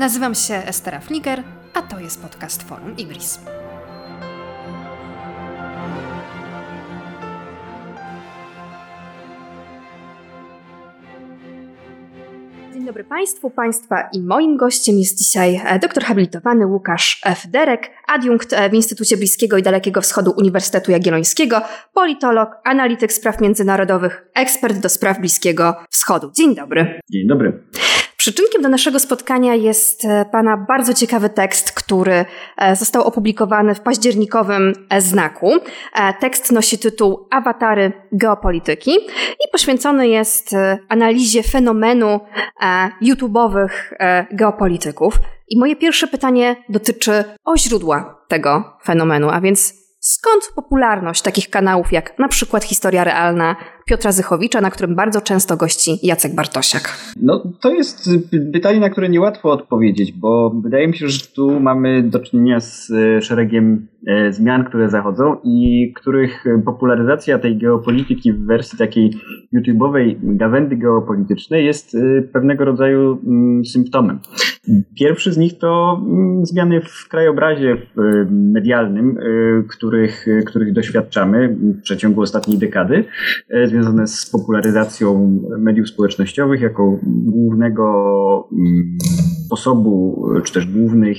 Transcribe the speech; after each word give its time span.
Nazywam 0.00 0.34
się 0.34 0.54
Estera 0.54 1.00
Fliger, 1.00 1.42
a 1.74 1.82
to 1.82 2.00
jest 2.00 2.22
podcast 2.22 2.62
Forum 2.62 2.96
Ibris. 2.96 3.40
Dzień 12.72 12.84
dobry 12.84 13.04
Państwu, 13.04 13.50
Państwa 13.50 14.08
i 14.12 14.20
moim 14.20 14.56
gościem 14.56 14.98
jest 14.98 15.18
dzisiaj 15.18 15.60
e, 15.64 15.78
doktor 15.78 16.04
habilitowany 16.04 16.66
Łukasz 16.66 17.20
F. 17.24 17.46
Derek, 17.50 17.90
adiunkt 18.08 18.52
e, 18.52 18.70
w 18.70 18.74
Instytucie 18.74 19.16
Bliskiego 19.16 19.58
i 19.58 19.62
Dalekiego 19.62 20.00
Wschodu 20.00 20.34
Uniwersytetu 20.38 20.90
Jagiellońskiego, 20.90 21.62
politolog, 21.94 22.48
analityk 22.64 23.12
spraw 23.12 23.40
międzynarodowych, 23.40 24.26
ekspert 24.34 24.78
do 24.78 24.88
spraw 24.88 25.18
Bliskiego 25.18 25.74
Wschodu. 25.90 26.30
Dzień 26.36 26.54
dobry. 26.54 27.00
Dzień 27.10 27.28
dobry. 27.28 27.62
Przyczynkiem 28.20 28.62
do 28.62 28.68
naszego 28.68 28.98
spotkania 28.98 29.54
jest 29.54 30.04
e, 30.04 30.24
Pana 30.32 30.56
bardzo 30.56 30.94
ciekawy 30.94 31.30
tekst, 31.30 31.72
który 31.72 32.24
e, 32.56 32.76
został 32.76 33.02
opublikowany 33.02 33.74
w 33.74 33.80
październikowym 33.80 34.72
e, 34.90 35.00
znaku. 35.00 35.52
Tekst 36.20 36.52
nosi 36.52 36.78
tytuł 36.78 37.26
Awatary 37.30 37.92
geopolityki 38.12 38.90
i 39.44 39.50
poświęcony 39.52 40.08
jest 40.08 40.56
analizie 40.88 41.42
fenomenu 41.42 42.20
YouTube'owych 43.02 43.68
geopolityków. 44.32 45.14
I 45.48 45.58
moje 45.58 45.76
pierwsze 45.76 46.06
pytanie 46.06 46.56
dotyczy 46.68 47.24
o 47.44 47.56
źródła 47.56 48.24
tego 48.28 48.78
fenomenu, 48.84 49.30
a 49.30 49.40
więc 49.40 49.80
Skąd 50.02 50.52
popularność 50.54 51.22
takich 51.22 51.50
kanałów 51.50 51.92
jak 51.92 52.18
na 52.18 52.28
przykład 52.28 52.64
Historia 52.64 53.04
Realna 53.04 53.56
Piotra 53.86 54.12
Zychowicza, 54.12 54.60
na 54.60 54.70
którym 54.70 54.94
bardzo 54.94 55.20
często 55.20 55.56
gości 55.56 55.98
Jacek 56.02 56.34
Bartosiak? 56.34 57.12
No 57.22 57.52
to 57.60 57.70
jest 57.70 58.10
pytanie, 58.52 58.80
na 58.80 58.90
które 58.90 59.08
niełatwo 59.08 59.50
odpowiedzieć, 59.52 60.12
bo 60.12 60.50
wydaje 60.50 60.88
mi 60.88 60.96
się, 60.96 61.08
że 61.08 61.26
tu 61.26 61.60
mamy 61.60 62.02
do 62.02 62.18
czynienia 62.18 62.60
z 62.60 62.90
e, 62.90 63.22
szeregiem 63.22 63.86
e, 64.06 64.32
zmian, 64.32 64.64
które 64.64 64.90
zachodzą 64.90 65.36
i 65.44 65.92
których 65.96 66.44
popularyzacja 66.64 67.38
tej 67.38 67.58
geopolityki 67.58 68.32
w 68.32 68.46
wersji 68.46 68.78
takiej 68.78 69.10
YouTube'owej 69.54 70.16
gawędy 70.22 70.76
geopolitycznej 70.76 71.66
jest 71.66 71.94
e, 71.94 72.22
pewnego 72.22 72.64
rodzaju 72.64 73.20
mm, 73.26 73.64
symptomem. 73.64 74.18
Pierwszy 74.98 75.32
z 75.32 75.38
nich 75.38 75.58
to 75.58 76.02
mm, 76.06 76.46
zmiany 76.46 76.80
w 76.80 77.08
krajobrazie 77.08 77.76
medialnym, 78.30 79.18
których, 79.68 80.26
których 80.46 80.72
doświadczamy 80.72 81.48
w 81.48 81.82
przeciągu 81.82 82.20
ostatniej 82.20 82.58
dekady, 82.58 83.04
związane 83.70 84.06
z 84.06 84.30
popularyzacją 84.30 85.40
mediów 85.58 85.88
społecznościowych 85.88 86.60
jako 86.60 86.98
głównego 87.02 88.48
mm, 88.52 88.98
sposobu, 89.46 90.26
czy 90.44 90.52
też 90.52 90.66
głównych, 90.66 91.18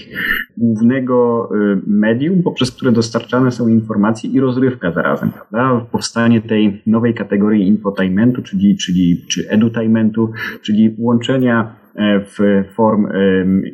głównego 0.58 1.49
y, 1.55 1.81
medium, 1.88 2.43
poprzez 2.43 2.71
które 2.71 2.91
dostarczane 2.91 3.52
są 3.52 3.67
informacje 3.67 4.30
i 4.30 4.39
rozrywka 4.39 4.91
zarazem. 4.91 5.31
Prawda? 5.31 5.85
Powstanie 5.91 6.41
tej 6.41 6.81
nowej 6.85 7.13
kategorii 7.13 7.67
infotainmentu, 7.67 8.41
czyli, 8.41 8.77
czyli 8.77 9.25
czy 9.30 9.49
edutainmentu, 9.49 10.31
czyli 10.61 10.95
łączenia 10.99 11.80
w 11.97 12.64
form 12.75 13.08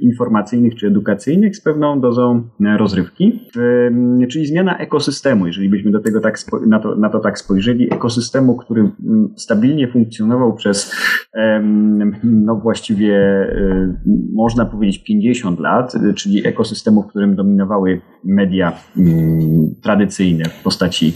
informacyjnych 0.02 0.76
czy 0.76 0.88
edukacyjnych 0.88 1.56
z 1.56 1.62
pewną 1.62 2.02
dozą 2.02 2.50
e, 2.66 2.78
rozrywki, 2.78 3.40
czyli 4.32 4.46
zmiana 4.46 4.78
ekosystemu, 4.78 5.48
jeżeli 5.48 5.70
byśmy 5.70 5.92
do 5.92 6.00
tego 6.00 6.22
tak, 6.22 6.38
na, 6.68 6.80
to, 6.80 6.96
na 6.96 7.10
to 7.10 7.20
tak 7.20 7.40
spojrzeli, 7.40 7.94
ekosystemu, 7.94 8.56
który 8.56 8.92
stabilnie 9.36 9.88
funkcjonował 9.88 10.56
przez 10.56 10.96
no 12.24 12.56
właściwie 12.56 13.16
e, 13.16 13.96
można 14.34 14.66
powiedzieć 14.66 15.04
50 15.04 15.60
lat, 15.60 15.94
czyli 16.16 16.48
ekosystemu, 16.48 17.04
w 17.04 17.08
którym 17.08 17.36
dominowały 17.36 18.02
media 18.24 18.74
tradycyjne 19.84 20.46
w 20.46 20.64
postaci 20.64 21.14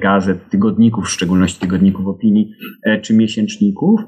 gazet, 0.00 0.48
tygodników, 0.48 1.04
w 1.04 1.10
szczególności 1.10 1.60
tygodników 1.60 2.06
opinii, 2.06 2.54
czy 3.02 3.16
miesięczników. 3.16 4.00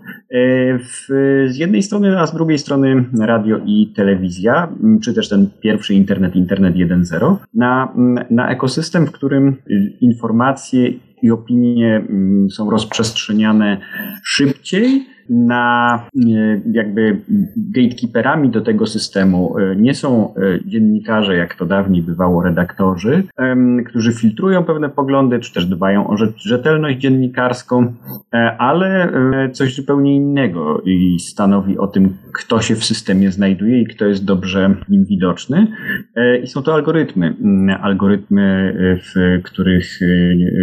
z 1.48 1.56
jednej 1.56 1.82
strony 1.82 2.10
a 2.18 2.26
z 2.26 2.34
drugiej 2.34 2.58
strony 2.58 3.04
radio 3.20 3.58
i 3.66 3.92
telewizja, 3.96 4.68
czy 5.02 5.14
też 5.14 5.28
ten 5.28 5.50
pierwszy 5.60 5.94
internet, 5.94 6.36
internet 6.36 6.74
1.0, 6.74 7.36
na, 7.54 7.94
na 8.30 8.50
ekosystem, 8.50 9.06
w 9.06 9.12
którym 9.12 9.56
informacje 10.00 10.90
i 11.22 11.30
opinie 11.30 12.04
są 12.50 12.70
rozprzestrzeniane 12.70 13.80
szybciej, 14.22 15.06
na 15.30 15.94
e, 16.16 16.60
jakby 16.72 17.20
gatekeeperami 17.56 18.50
do 18.50 18.60
tego 18.60 18.86
systemu 18.86 19.58
e, 19.58 19.76
nie 19.76 19.94
są 19.94 20.34
e, 20.34 20.40
dziennikarze, 20.66 21.36
jak 21.36 21.54
to 21.54 21.66
dawniej 21.66 22.02
bywało, 22.02 22.42
redaktorzy, 22.42 23.22
którzy 23.86 24.12
filtrują 24.12 24.64
pewne 24.64 24.88
poglądy, 24.88 25.40
czy 25.40 25.54
też 25.54 25.66
dbają 25.66 26.08
o 26.08 26.16
rzetelność 26.36 26.98
dziennikarską, 26.98 27.92
ale 28.58 29.12
coś 29.52 29.74
zupełnie 29.74 30.16
innego 30.16 30.82
i 30.84 31.18
stanowi 31.20 31.78
o 31.78 31.86
tym, 31.86 32.16
kto 32.32 32.60
się 32.60 32.74
w 32.74 32.84
systemie 32.84 33.30
znajduje 33.30 33.82
i 33.82 33.86
kto 33.86 34.04
jest 34.04 34.24
dobrze 34.24 34.74
nim 34.88 35.04
widoczny. 35.04 35.66
I 36.42 36.46
są 36.46 36.62
to 36.62 36.74
algorytmy. 36.74 37.36
Algorytmy, 37.80 38.74
w 39.14 39.42
których, 39.44 39.98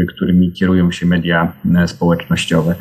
którymi 0.10 0.52
kierują 0.52 0.92
się 0.92 1.06
media 1.06 1.54
społecznościowe 1.86 2.76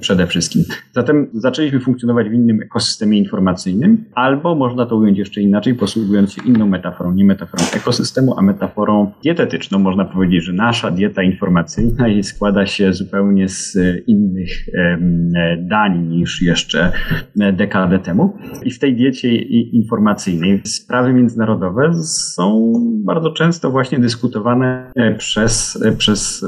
przede 0.00 0.26
wszystkim. 0.26 0.64
Zatem 0.92 1.09
Zatem 1.10 1.30
zaczęliśmy 1.34 1.80
funkcjonować 1.80 2.28
w 2.28 2.32
innym 2.32 2.62
ekosystemie 2.62 3.18
informacyjnym, 3.18 4.04
albo 4.14 4.54
można 4.54 4.86
to 4.86 4.96
ująć 4.96 5.18
jeszcze 5.18 5.40
inaczej, 5.40 5.74
posługując 5.74 6.32
się 6.32 6.42
inną 6.46 6.66
metaforą, 6.66 7.12
nie 7.12 7.24
metaforą 7.24 7.64
ekosystemu, 7.76 8.38
a 8.38 8.42
metaforą 8.42 9.12
dietetyczną. 9.22 9.78
Można 9.78 10.04
powiedzieć, 10.04 10.44
że 10.44 10.52
nasza 10.52 10.90
dieta 10.90 11.22
informacyjna 11.22 12.04
składa 12.22 12.66
się 12.66 12.92
zupełnie 12.92 13.48
z 13.48 13.78
innych 14.06 14.50
dań 15.58 16.06
niż 16.08 16.42
jeszcze 16.42 16.92
dekadę 17.52 17.98
temu. 17.98 18.38
I 18.64 18.70
w 18.70 18.78
tej 18.78 18.96
diecie 18.96 19.36
informacyjnej 19.36 20.60
sprawy 20.64 21.12
międzynarodowe 21.12 21.94
są 22.04 22.72
bardzo 23.04 23.30
często 23.32 23.70
właśnie 23.70 23.98
dyskutowane 23.98 24.92
e, 24.96 25.14
przez, 25.14 25.82
e, 25.84 25.92
przez 25.92 26.46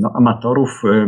no, 0.00 0.12
amatorów, 0.14 0.82
e, 0.84 1.06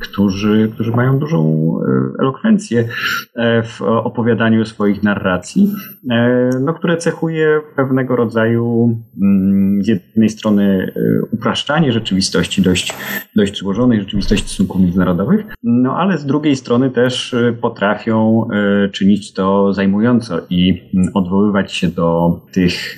którzy, 0.00 0.68
którzy 0.74 0.90
mają 0.90 1.18
dużo 1.18 1.29
dużą 1.30 1.78
e, 1.80 2.22
elokwencję 2.22 2.88
e, 3.36 3.62
w 3.62 3.82
opowiadaniu 3.82 4.64
swoich 4.64 5.02
narracji, 5.02 5.74
e, 6.10 6.50
no, 6.60 6.74
które 6.74 6.96
cechuje 6.96 7.60
pewnego 7.76 8.16
rodzaju 8.16 8.96
mm, 9.22 9.82
z 9.82 9.88
jednej 9.88 10.28
strony 10.28 10.92
upraszczanie 11.30 11.92
rzeczywistości 11.92 12.62
dość, 12.62 12.94
dość 13.36 13.58
złożonej, 13.58 14.00
rzeczywistości 14.00 14.48
stosunków 14.48 14.80
międzynarodowych, 14.80 15.46
no 15.62 15.96
ale 15.96 16.18
z 16.18 16.26
drugiej 16.26 16.56
strony 16.56 16.90
też 16.90 17.34
potrafią 17.60 18.48
czynić 18.92 19.32
to 19.32 19.72
zajmująco 19.72 20.40
i 20.50 20.82
mm, 20.94 21.08
odwoływać 21.14 21.72
się 21.72 21.88
do 21.88 22.40
tych 22.52 22.96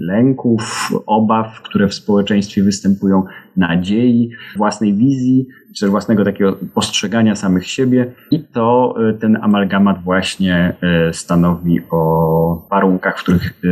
lęków, 0.00 0.90
obaw, 1.06 1.62
które 1.62 1.88
w 1.88 1.94
społeczeństwie 1.94 2.62
występują, 2.62 3.24
nadziei, 3.56 4.30
własnej 4.56 4.94
wizji, 4.94 5.46
czy 5.76 5.88
własnego 5.88 6.24
takiego 6.24 6.56
postrzegania 6.74 7.36
samych 7.36 7.66
siebie. 7.66 8.12
I 8.30 8.44
to 8.44 8.94
e, 9.10 9.12
ten 9.14 9.38
amalgamat 9.42 10.02
właśnie 10.02 10.76
e, 10.82 11.12
stanowi 11.12 11.80
o 11.90 12.66
warunkach, 12.70 13.18
w 13.18 13.22
których 13.22 13.60
e, 13.64 13.68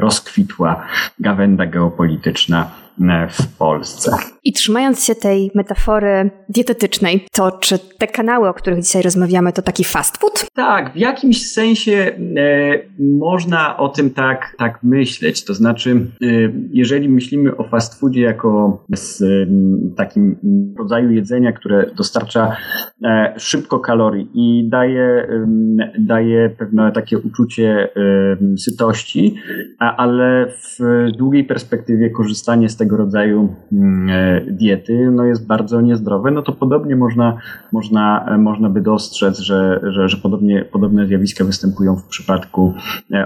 rozkwitła 0.00 0.86
gawenda 1.20 1.66
geopolityczna 1.66 2.70
w 3.30 3.56
Polsce. 3.58 4.10
I 4.44 4.52
trzymając 4.52 5.04
się 5.04 5.14
tej 5.14 5.50
metafory 5.54 6.30
dietetycznej, 6.48 7.26
to 7.32 7.52
czy 7.52 7.78
te 7.78 8.06
kanały, 8.06 8.48
o 8.48 8.54
których 8.54 8.82
dzisiaj 8.82 9.02
rozmawiamy, 9.02 9.52
to 9.52 9.62
taki 9.62 9.84
fast 9.84 10.16
food? 10.16 10.46
Tak, 10.54 10.92
w 10.92 10.96
jakimś 10.96 11.50
sensie 11.50 11.92
e, 11.92 12.12
można 12.98 13.76
o 13.76 13.88
tym 13.88 14.10
tak, 14.10 14.54
tak 14.58 14.82
myśleć. 14.82 15.44
To 15.44 15.54
znaczy, 15.54 16.06
e, 16.22 16.26
jeżeli 16.70 17.08
myślimy 17.08 17.56
o 17.56 17.64
fast 17.64 18.00
foodzie 18.00 18.20
jako 18.20 18.84
z, 18.94 19.22
e, 19.22 19.26
takim 19.96 20.36
rodzaju 20.78 21.10
jedzenia, 21.10 21.52
które 21.52 21.90
dostarcza 21.96 22.56
e, 23.04 23.34
szybko 23.36 23.78
kalorii 23.78 24.28
i 24.34 24.68
daje, 24.68 25.28
daje 25.98 26.50
pewne 26.50 26.92
takie 26.92 27.18
uczucie 27.18 27.88
sytości, 28.58 29.34
ale 29.78 30.46
w 30.46 30.78
długiej 31.18 31.44
perspektywie 31.44 32.10
korzystanie 32.10 32.68
z 32.68 32.76
tego 32.76 32.89
tego 32.90 32.96
rodzaju 32.96 33.54
mm, 33.72 34.56
diety 34.56 35.10
no 35.10 35.24
jest 35.24 35.46
bardzo 35.46 35.80
niezdrowe, 35.80 36.30
no 36.30 36.42
to 36.42 36.52
podobnie 36.52 36.96
można, 36.96 37.38
można, 37.72 38.26
można 38.38 38.70
by 38.70 38.80
dostrzec, 38.80 39.38
że, 39.38 39.80
że, 39.82 40.08
że 40.08 40.16
podobnie, 40.16 40.64
podobne 40.64 41.06
zjawiska 41.06 41.44
występują 41.44 41.96
w 41.96 42.06
przypadku 42.06 42.74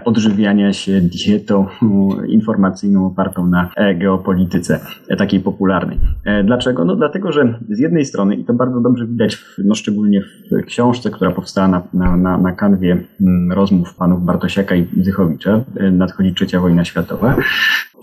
odżywiania 0.05 0.73
się 0.73 1.01
dietą 1.01 1.67
informacyjną 2.39 3.07
opartą 3.07 3.47
na 3.47 3.71
geopolityce 3.95 4.81
takiej 5.19 5.41
popularnej. 5.41 5.99
Dlaczego? 6.45 6.85
No 6.85 6.97
dlatego, 6.97 7.33
że 7.33 7.59
z 7.71 7.79
jednej 7.79 8.05
strony, 8.05 8.37
i 8.37 8.45
to 8.45 8.55
bardzo 8.55 8.81
dobrze 8.81 9.07
widać, 9.07 9.45
no 9.65 9.75
szczególnie 9.75 10.21
w 10.23 10.67
książce, 10.67 11.11
która 11.11 11.31
powstała 11.31 11.69
na, 11.69 11.83
na, 11.95 12.17
na, 12.17 12.39
na 12.39 12.53
kanwie 12.53 13.05
mm, 13.21 13.53
rozmów 13.53 13.95
panów 13.95 14.25
Bartosiaka 14.25 14.75
i 14.75 14.87
Zychowicza, 15.03 15.61
nadchodzi 15.93 16.35
trzecia 16.35 16.61
wojna 16.61 16.85
światowa, 16.85 17.37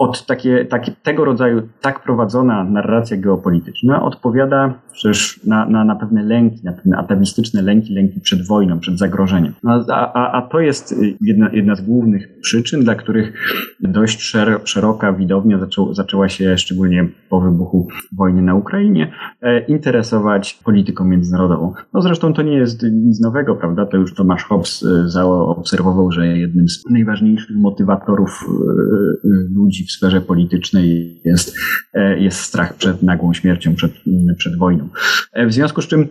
od 0.02 0.25
takie, 0.25 0.66
takie, 0.66 0.92
tego 1.04 1.25
rodzaju 1.25 1.41
tak 1.82 2.04
prowadzona 2.04 2.64
narracja 2.64 3.18
geopolityczna 3.18 4.04
odpowiada 4.04 4.74
przecież 4.92 5.40
na, 5.46 5.66
na, 5.66 5.84
na 5.84 5.96
pewne 5.96 6.24
lęki, 6.24 6.64
na 6.64 6.74
pewne 6.74 6.98
atawistyczne 6.98 7.62
lęki, 7.62 7.94
lęki 7.94 8.20
przed 8.20 8.48
wojną, 8.48 8.80
przed 8.80 9.00
zagrożeniem. 9.00 9.54
No, 9.64 9.86
a, 9.90 10.14
a, 10.14 10.32
a 10.32 10.42
to 10.42 10.60
jest 10.60 10.96
jedna, 11.22 11.50
jedna 11.54 11.76
z 11.76 11.82
głównych 11.82 12.40
przyczyn, 12.42 12.84
dla 12.84 12.96
których 12.96 13.34
dość 13.80 14.36
szeroka 14.64 15.14
widownia 15.14 15.60
zaczą, 15.60 15.94
zaczęła 15.94 16.30
się, 16.30 16.58
szczególnie 16.58 17.08
po 17.30 17.42
wybuchu 17.42 17.88
wojny 18.18 18.42
na 18.42 18.56
Ukrainie, 18.56 19.12
e, 19.42 19.60
interesować 19.60 20.60
polityką 20.66 21.06
międzynarodową. 21.06 21.74
No 21.94 22.02
zresztą 22.02 22.34
to 22.34 22.42
nie 22.42 22.54
jest 22.54 22.84
nic 22.84 23.20
nowego, 23.20 23.56
prawda? 23.56 23.86
To 23.86 23.98
już 23.98 24.14
Tomasz 24.16 24.44
Hobbes 24.44 24.84
e, 24.84 25.10
zaobserwował, 25.10 26.12
że 26.12 26.28
jednym 26.28 26.70
z 26.70 26.84
najważniejszych 26.90 27.58
motywatorów 27.58 28.30
e, 28.30 29.28
ludzi 29.56 29.86
w 29.86 29.92
sferze 29.92 30.22
politycznej 30.22 31.22
jest, 31.31 31.57
e, 31.94 32.19
jest 32.19 32.39
strach 32.39 32.74
przed 32.74 33.04
nagłą 33.04 33.33
śmiercią, 33.33 33.75
przed, 33.75 33.92
przed 34.38 34.57
wojną. 34.57 34.89
E, 35.33 35.48
w 35.48 35.54
związku 35.54 35.81
z 35.81 35.88
czym, 35.88 36.07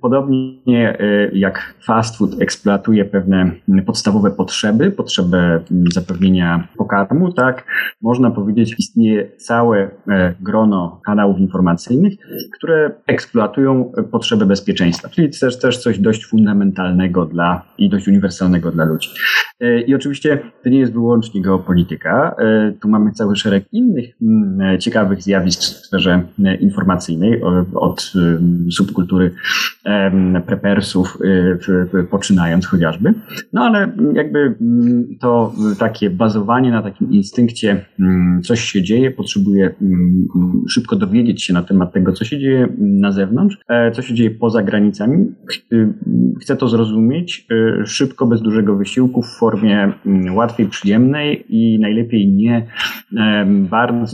podobnie 0.00 0.98
e, 1.00 1.30
jak 1.32 1.74
fast 1.86 2.18
food 2.18 2.42
eksploatuje 2.42 3.04
pewne 3.04 3.50
podstawowe 3.86 4.30
potrzeby, 4.30 4.90
potrzebę 4.90 5.60
zapewnienia 5.92 6.68
pokarmu, 6.76 7.32
tak, 7.32 7.64
można 8.02 8.30
powiedzieć, 8.30 8.74
istnieje 8.78 9.30
całe 9.36 9.90
grono 10.40 11.00
kanałów 11.06 11.38
informacyjnych, 11.38 12.12
które 12.58 12.90
eksploatują 13.06 13.92
potrzebę 14.12 14.46
bezpieczeństwa, 14.46 15.08
czyli 15.08 15.30
też, 15.40 15.58
też 15.58 15.78
coś 15.78 15.98
dość 15.98 16.26
fundamentalnego 16.26 17.24
dla 17.26 17.62
i 17.78 17.88
dość 17.88 18.08
uniwersalnego 18.08 18.70
dla 18.70 18.84
ludzi. 18.84 19.08
I 19.86 19.94
oczywiście 19.94 20.38
to 20.62 20.68
nie 20.70 20.78
jest 20.78 20.92
wyłącznie 20.92 21.42
geopolityka. 21.42 22.36
Tu 22.80 22.88
mamy 22.88 23.12
cały 23.12 23.36
szereg 23.36 23.64
innych 23.72 24.04
mm, 24.04 24.19
ciekawych 24.78 25.22
zjawisk 25.22 25.60
w 25.60 25.64
sferze 25.64 26.22
e, 26.44 26.54
informacyjnej, 26.54 27.42
od 27.74 28.12
e, 28.16 28.70
subkultury 28.70 29.30
prepersów 30.46 31.18
e, 31.94 32.04
poczynając 32.04 32.66
chociażby. 32.66 33.14
No 33.52 33.62
ale 33.62 33.92
jakby 34.14 34.38
mm, 34.38 35.16
to 35.20 35.54
takie 35.78 36.10
bazowanie 36.10 36.70
na 36.70 36.82
takim 36.82 37.12
instynkcie, 37.12 37.84
mm, 38.00 38.42
coś 38.42 38.60
się 38.60 38.82
dzieje, 38.82 39.10
potrzebuje 39.10 39.74
szybko 40.68 40.96
dowiedzieć 40.96 41.42
się 41.42 41.54
na 41.54 41.62
temat 41.62 41.92
tego, 41.92 42.12
co 42.12 42.24
się 42.24 42.38
dzieje 42.38 42.68
na 42.78 43.12
zewnątrz, 43.12 43.58
co 43.92 44.02
się 44.02 44.14
dzieje 44.14 44.30
poza 44.30 44.62
granicami. 44.62 45.26
Chcę 46.40 46.56
to 46.56 46.68
zrozumieć 46.68 47.46
szybko, 47.84 48.26
bez 48.26 48.42
dużego 48.42 48.76
wysiłku, 48.76 49.22
w 49.22 49.38
formie 49.38 49.92
łatwej, 50.34 50.66
przyjemnej 50.66 51.44
i 51.48 51.78
najlepiej 51.80 52.28
nie 52.32 52.66
bardzo 53.70 54.09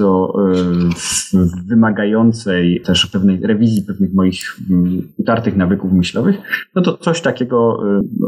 wymagającej 1.66 2.80
też 2.84 3.06
pewnej 3.06 3.40
rewizji 3.40 3.82
pewnych 3.82 4.14
moich 4.14 4.56
mm, 4.70 5.08
utartych 5.18 5.56
nawyków 5.56 5.92
myślowych, 5.92 6.36
no 6.74 6.82
to 6.82 6.98
coś 6.98 7.20
takiego 7.20 7.82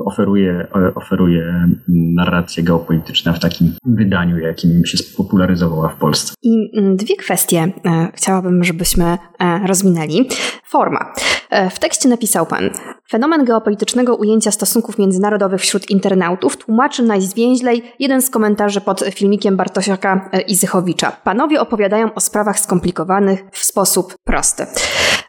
oferuje, 0.04 0.66
e, 0.76 0.94
oferuje 0.94 1.68
narracja 1.88 2.62
geopolityczna 2.62 3.32
w 3.32 3.40
takim 3.40 3.72
wydaniu, 3.84 4.38
jakim 4.38 4.86
się 4.86 4.98
spopularyzowała 4.98 5.88
w 5.88 5.96
Polsce. 5.96 6.34
I 6.42 6.70
mm, 6.76 6.96
dwie 6.96 7.16
kwestie 7.16 7.72
e, 7.84 8.08
chciałabym, 8.14 8.64
żebyśmy 8.64 9.04
e, 9.04 9.66
rozwinęli. 9.66 10.28
Forma. 10.64 11.12
W 11.70 11.78
tekście 11.78 12.08
napisał 12.08 12.46
pan: 12.46 12.70
Fenomen 13.10 13.44
geopolitycznego 13.44 14.16
ujęcia 14.16 14.50
stosunków 14.50 14.98
międzynarodowych 14.98 15.60
wśród 15.60 15.90
internautów 15.90 16.56
tłumaczy 16.56 17.02
najzwięźlej 17.02 17.82
jeden 17.98 18.22
z 18.22 18.30
komentarzy 18.30 18.80
pod 18.80 19.00
filmikiem 19.00 19.56
Bartosiaka 19.56 20.30
i 20.46 20.56
Zychowicza. 20.56 21.12
Panowie 21.24 21.60
opowiadają 21.60 22.14
o 22.14 22.20
sprawach 22.20 22.60
skomplikowanych 22.60 23.40
w 23.52 23.64
sposób 23.64 24.14
prosty. 24.24 24.66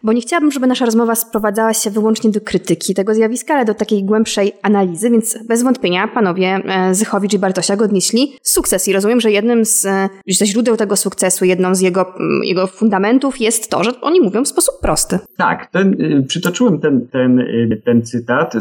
Bo 0.04 0.14
nie 0.14 0.22
chciałabym, 0.22 0.52
żeby 0.52 0.68
nasza 0.68 0.86
rozmowa 0.86 1.16
sprowadzała 1.16 1.74
się 1.74 1.90
wyłącznie 1.90 2.32
do 2.32 2.42
krytyki 2.42 2.94
tego 2.94 3.14
zjawiska, 3.14 3.54
ale 3.54 3.66
do 3.66 3.74
takiej 3.74 4.04
głębszej 4.04 4.52
analizy, 4.62 5.10
więc 5.10 5.38
bez 5.48 5.64
wątpienia 5.64 6.08
panowie 6.08 6.62
e, 6.66 6.96
Zychowicz 6.96 7.34
i 7.34 7.40
Bartosiak 7.40 7.82
odnieśli 7.82 8.34
sukces 8.42 8.88
i 8.88 8.94
rozumiem, 8.94 9.22
że 9.22 9.32
jednym 9.32 9.66
z, 9.66 9.88
ze 10.28 10.46
źródeł 10.46 10.78
tego 10.78 10.96
sukcesu, 10.96 11.46
jedną 11.46 11.76
z 11.76 11.82
jego, 11.82 12.14
jego 12.44 12.68
fundamentów 12.68 13.42
jest 13.42 13.70
to, 13.70 13.84
że 13.84 14.02
oni 14.02 14.22
mówią 14.22 14.44
w 14.44 14.48
sposób 14.48 14.76
prosty. 14.82 15.20
Tak, 15.38 15.68
ten, 15.72 16.02
y, 16.02 16.24
przytoczyłem 16.28 16.80
ten, 16.80 17.08
ten, 17.08 17.40
y, 17.40 17.82
ten 17.86 18.02
cytat, 18.02 18.54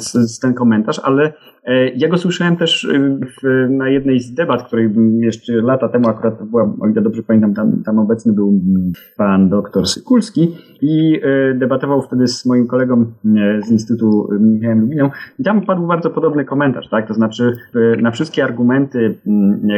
ten 0.43 0.55
komentarz, 0.55 1.01
ale 1.05 1.33
ja 1.97 2.09
go 2.09 2.19
słyszałem 2.19 2.57
też 2.57 2.85
y, 2.85 3.19
w, 3.43 3.69
na 3.71 3.89
jednej 3.89 4.21
z 4.21 4.35
debat, 4.35 4.63
której 4.67 4.91
jeszcze 5.21 5.53
lata 5.53 5.89
temu 5.89 6.09
akurat 6.09 6.45
była, 6.45 6.75
o 6.81 6.87
ile 6.89 7.03
dobrze 7.03 7.23
pamiętam, 7.23 7.55
tam, 7.55 7.83
tam 7.83 7.99
obecny 7.99 8.33
był 8.33 8.61
pan 9.17 9.49
doktor 9.49 9.89
Sykulski 9.89 10.55
i 10.83 11.21
e, 11.23 11.55
debatował 11.55 12.03
wtedy 12.03 12.29
z 12.29 12.47
moim 12.47 12.67
kolegą 12.67 13.01
e, 13.03 13.63
z 13.63 13.71
Instytutu 13.71 14.29
Michałem 14.41 14.81
Lubiną 14.81 15.11
i 15.39 15.45
tam 15.45 15.61
padł 15.61 15.87
bardzo 15.87 16.11
podobny 16.11 16.45
komentarz, 16.45 16.89
tak? 16.89 17.09
To 17.09 17.15
znaczy 17.15 17.57
na 18.03 18.11
wszystkie 18.11 18.45
argumenty, 18.45 19.19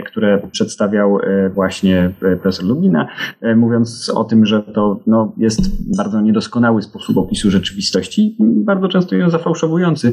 które 0.07 0.43
przedstawiał 0.53 1.19
właśnie 1.55 2.11
profesor 2.21 2.67
Lubina, 2.67 3.09
mówiąc 3.57 4.13
o 4.15 4.25
tym, 4.25 4.47
że 4.47 4.63
to 4.63 5.01
no, 5.07 5.33
jest 5.37 5.97
bardzo 5.97 6.21
niedoskonały 6.21 6.83
sposób 6.83 7.17
opisu 7.17 7.51
rzeczywistości, 7.51 8.37
bardzo 8.41 8.89
często 8.89 9.17
ją 9.17 9.31
zafałszowujący. 9.31 10.13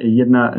Jedna 0.00 0.54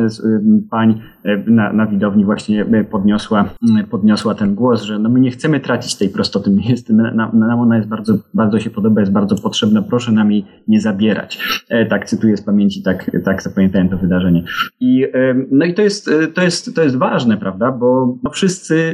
pań 0.69 1.01
e, 1.23 1.37
na, 1.37 1.73
na 1.73 1.87
widowni 1.87 2.25
właśnie 2.25 2.65
e, 2.65 2.83
podniosła, 2.83 3.49
podniosła 3.89 4.35
ten 4.35 4.55
głos, 4.55 4.83
że 4.83 4.99
no 4.99 5.09
my 5.09 5.19
nie 5.19 5.31
chcemy 5.31 5.59
tracić 5.59 5.95
tej 5.95 6.09
prostoty, 6.09 6.51
my 6.51 6.61
jest, 6.61 6.89
nam 6.89 7.59
ona 7.59 7.77
jest 7.77 7.89
bardzo, 7.89 8.17
bardzo 8.33 8.59
się 8.59 8.69
podoba, 8.69 8.99
jest 8.99 9.11
bardzo 9.11 9.35
potrzebna, 9.35 9.81
proszę 9.81 10.11
nam 10.11 10.31
jej 10.31 10.45
nie 10.67 10.81
zabierać. 10.81 11.63
E, 11.69 11.85
tak 11.85 12.05
cytuję 12.05 12.37
z 12.37 12.41
pamięci, 12.41 12.83
tak, 12.83 13.11
tak 13.25 13.41
zapamiętałem 13.41 13.89
to 13.89 13.97
wydarzenie. 13.97 14.43
I, 14.79 15.05
no 15.51 15.65
i 15.65 15.73
to 15.73 15.81
jest, 15.81 16.09
to 16.33 16.41
jest, 16.41 16.75
to 16.75 16.83
jest 16.83 16.95
ważne, 16.95 17.37
prawda, 17.37 17.71
bo 17.71 18.17
no 18.23 18.31
wszyscy, 18.31 18.93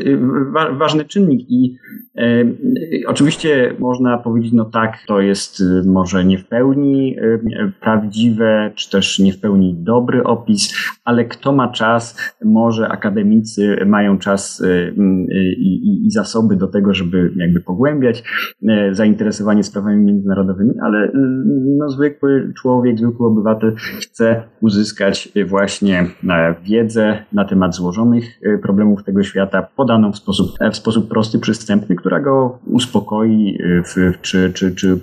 wa, 0.54 0.72
ważny 0.72 1.06
czynnik 1.06 1.52
i 1.52 1.78
oczywiście 3.08 3.76
można 3.80 4.18
powiedzieć, 4.18 4.54
no 4.54 4.66
tak, 4.66 4.98
to 5.08 5.22
jest 5.22 5.64
może 5.86 6.26
nie 6.26 6.38
w 6.38 6.48
pełni 6.48 7.16
prawdziwe, 7.82 8.72
czy 8.76 8.90
też 8.90 9.20
nie 9.20 9.34
w 9.34 9.40
pełni 9.40 9.74
dobry 9.74 10.24
opis, 10.24 10.74
ale 11.06 11.26
kto 11.26 11.52
ma 11.52 11.72
czas, 11.72 12.36
może 12.46 12.90
akademicy 12.90 13.78
mają 13.86 14.18
czas 14.18 14.62
y, 14.62 14.66
y, 14.68 15.56
i, 15.58 16.06
i 16.06 16.12
zasoby 16.12 16.56
do 16.56 16.68
tego, 16.68 16.94
żeby 16.94 17.32
jakby 17.36 17.62
pogłębiać 17.62 18.24
y, 18.64 18.96
zainteresowanie 18.96 19.64
sprawami 19.64 20.04
międzynarodowymi, 20.04 20.72
ale 20.84 21.12
no, 21.78 21.90
zwykły 21.90 22.54
człowiek, 22.62 23.00
zwykły 23.00 23.28
obywatel 23.28 23.76
chce 23.76 24.44
uzyskać 24.62 25.30
właśnie 25.48 26.06
e, 26.30 26.56
wiedzę 26.64 27.24
na 27.34 27.46
temat 27.46 27.76
złożonych 27.76 28.26
problemów 28.62 29.04
tego 29.04 29.24
świata, 29.24 29.68
podaną 29.76 30.12
w 30.12 30.18
sposób, 30.18 30.48
e, 30.62 30.72
w 30.72 30.76
sposób 30.76 31.10
prosty, 31.10 31.40
przystępny, 31.40 31.96
która 31.96 32.20
go 32.20 32.60
uspokoi, 32.66 33.58
w, 33.86 34.22
czy, 34.22 34.54
czy, 34.54 34.76
czy 34.76 35.00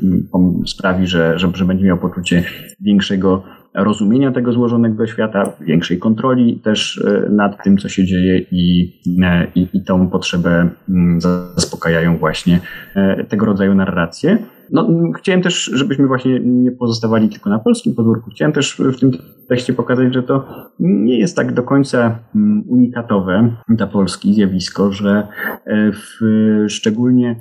sprawi, 0.67 1.07
że, 1.07 1.39
że, 1.39 1.51
że 1.55 1.65
będzie 1.65 1.85
miał 1.85 1.99
poczucie 1.99 2.45
większego 2.81 3.43
rozumienia 3.75 4.33
tego 4.33 4.53
złożonego 4.53 5.07
świata, 5.07 5.53
większej 5.61 5.99
kontroli 5.99 6.61
też 6.65 7.05
e, 7.05 7.31
nad 7.31 7.65
tym, 7.65 7.79
co 7.79 7.89
się 7.89 8.05
dzieje 8.05 8.39
i, 8.51 8.97
e, 9.23 9.47
i, 9.55 9.69
i 9.73 9.85
tą 9.85 10.09
potrzebę 10.09 10.69
mm, 10.89 11.21
zaspokajają 11.21 12.17
właśnie 12.19 12.61
e, 12.95 13.25
tego 13.25 13.47
rodzaju 13.47 13.75
narracje. 13.75 14.39
No, 14.71 14.89
chciałem 15.17 15.43
też, 15.43 15.71
żebyśmy 15.75 16.07
właśnie 16.07 16.41
nie 16.41 16.73
pozostawali 16.73 17.29
tylko 17.29 17.51
na 17.51 17.59
polskim 17.59 17.95
podwórku. 17.95 18.31
Chciałem 18.31 18.53
też 18.53 18.83
w 18.97 19.01
tym 19.01 19.11
tekście 19.49 19.73
pokazać, 19.73 20.15
że 20.15 20.23
to 20.23 20.45
nie 20.81 21.19
jest 21.19 21.37
tak 21.37 21.55
do 21.55 21.63
końca 21.63 22.19
mm, 22.35 22.65
unikatowe 22.69 23.57
dla 23.69 23.87
Polski 23.87 24.35
zjawisko, 24.35 24.93
że 24.93 25.29
e, 25.65 25.93
w, 25.93 26.21
szczególnie 26.69 27.41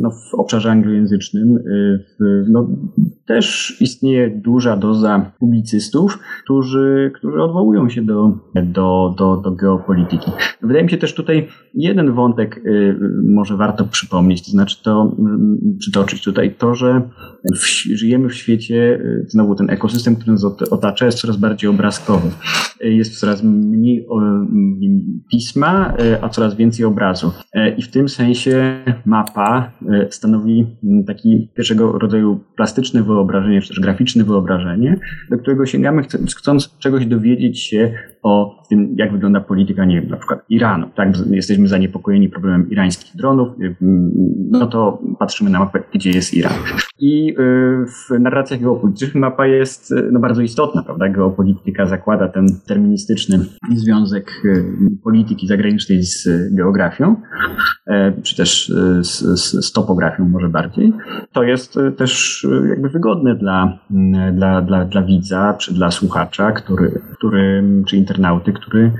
no, 0.00 0.10
w 0.10 0.34
obszarze 0.34 0.70
anglojęzycznym 0.70 1.56
e, 1.56 1.60
w, 1.98 2.44
no, 2.50 2.68
też 3.26 3.76
istnieje 3.80 4.30
duża 4.30 4.76
doza 4.76 5.32
publicystów, 5.38 6.18
którzy, 6.44 7.12
którzy 7.14 7.42
odwołują 7.42 7.88
się 7.88 8.02
do, 8.02 8.38
do, 8.54 9.14
do, 9.18 9.36
do 9.36 9.50
geopolityki. 9.50 10.30
Wydaje 10.62 10.84
mi 10.84 10.90
się 10.90 10.98
też 10.98 11.14
tutaj 11.14 11.48
jeden 11.74 12.12
wątek 12.12 12.60
może 13.34 13.56
warto 13.56 13.84
przypomnieć, 13.84 14.44
to 14.44 14.50
znaczy 14.50 14.82
to 14.82 15.14
mm, 15.18 15.58
przytoczyć 16.16 16.24
tutaj 16.24 16.54
to, 16.58 16.74
że 16.74 17.02
w, 17.54 17.66
żyjemy 17.96 18.28
w 18.28 18.34
świecie, 18.34 18.74
y, 18.74 19.26
znowu 19.28 19.54
ten 19.54 19.70
ekosystem, 19.70 20.16
który 20.16 20.32
nas 20.32 20.44
otacza 20.70 21.06
jest 21.06 21.18
coraz 21.18 21.36
bardziej 21.36 21.70
obrazkowy. 21.70 22.28
Y, 22.84 22.92
jest 22.92 23.20
coraz 23.20 23.42
mniej 23.42 24.06
pisma, 25.30 25.94
a 26.22 26.28
coraz 26.28 26.54
więcej 26.54 26.84
obrazu. 26.84 27.32
I 27.76 27.82
w 27.82 27.90
tym 27.90 28.08
sensie 28.08 28.84
mapa 29.04 29.72
stanowi 30.10 30.66
mm, 30.84 31.04
taki 31.04 31.48
pierwszego 31.56 31.98
rodzaju 31.98 32.40
plastyczne 32.56 33.02
wyobrażenie, 33.02 33.60
czy 33.60 33.68
też 33.68 33.80
graficzne 33.80 34.24
wyobrażenie, 34.24 35.00
do 35.30 35.38
którego 35.38 35.66
sięgamy 35.66 36.02
chcąc 36.36 36.78
czegoś 36.78 37.06
dowiedzieć 37.06 37.60
się 37.60 37.92
o 38.22 38.62
tym, 38.68 38.94
jak 38.98 39.12
wygląda 39.12 39.40
polityka, 39.40 39.84
nie 39.84 40.00
wiem, 40.00 40.10
na 40.10 40.16
przykład 40.16 40.44
Iranu. 40.48 40.86
Tak, 40.94 41.08
jesteśmy 41.30 41.68
zaniepokojeni 41.68 42.28
problemem 42.28 42.70
irańskich 42.70 43.16
dronów, 43.16 43.48
no 44.50 44.66
to 44.66 44.98
patrzymy 45.18 45.50
na 45.50 45.58
mapę, 45.58 45.82
gdzie 45.94 46.10
jest 46.10 46.34
Iran. 46.34 46.52
I 46.98 47.30
y, 47.30 47.34
w 47.86 48.20
narracjach 48.20 48.60
geopolitycznych 48.60 49.14
mapa 49.14 49.46
jest 49.46 49.92
y, 49.92 50.08
no, 50.12 50.20
bardzo 50.20 50.42
istotna, 50.42 50.82
prawda? 50.82 51.08
Geopolityka 51.08 51.86
zakłada 51.86 52.28
ten 52.28 52.46
terministyczny 52.66 53.38
związek 53.74 54.42
polityki 55.04 55.46
zagranicznej 55.46 56.02
z 56.02 56.28
geografią, 56.54 57.16
czy 58.22 58.36
też 58.36 58.72
z, 59.00 59.18
z, 59.40 59.66
z 59.66 59.72
topografią 59.72 60.28
może 60.28 60.48
bardziej. 60.48 60.92
To 61.32 61.42
jest 61.42 61.78
też 61.96 62.46
jakby 62.68 62.88
wygodne 62.88 63.34
dla, 63.34 63.78
dla, 64.32 64.62
dla, 64.62 64.84
dla 64.84 65.02
widza, 65.02 65.54
czy 65.54 65.74
dla 65.74 65.90
słuchacza, 65.90 66.52
który, 66.52 67.00
który 67.16 67.64
czy 67.86 67.96
internauty, 67.96 68.52
który 68.52 68.92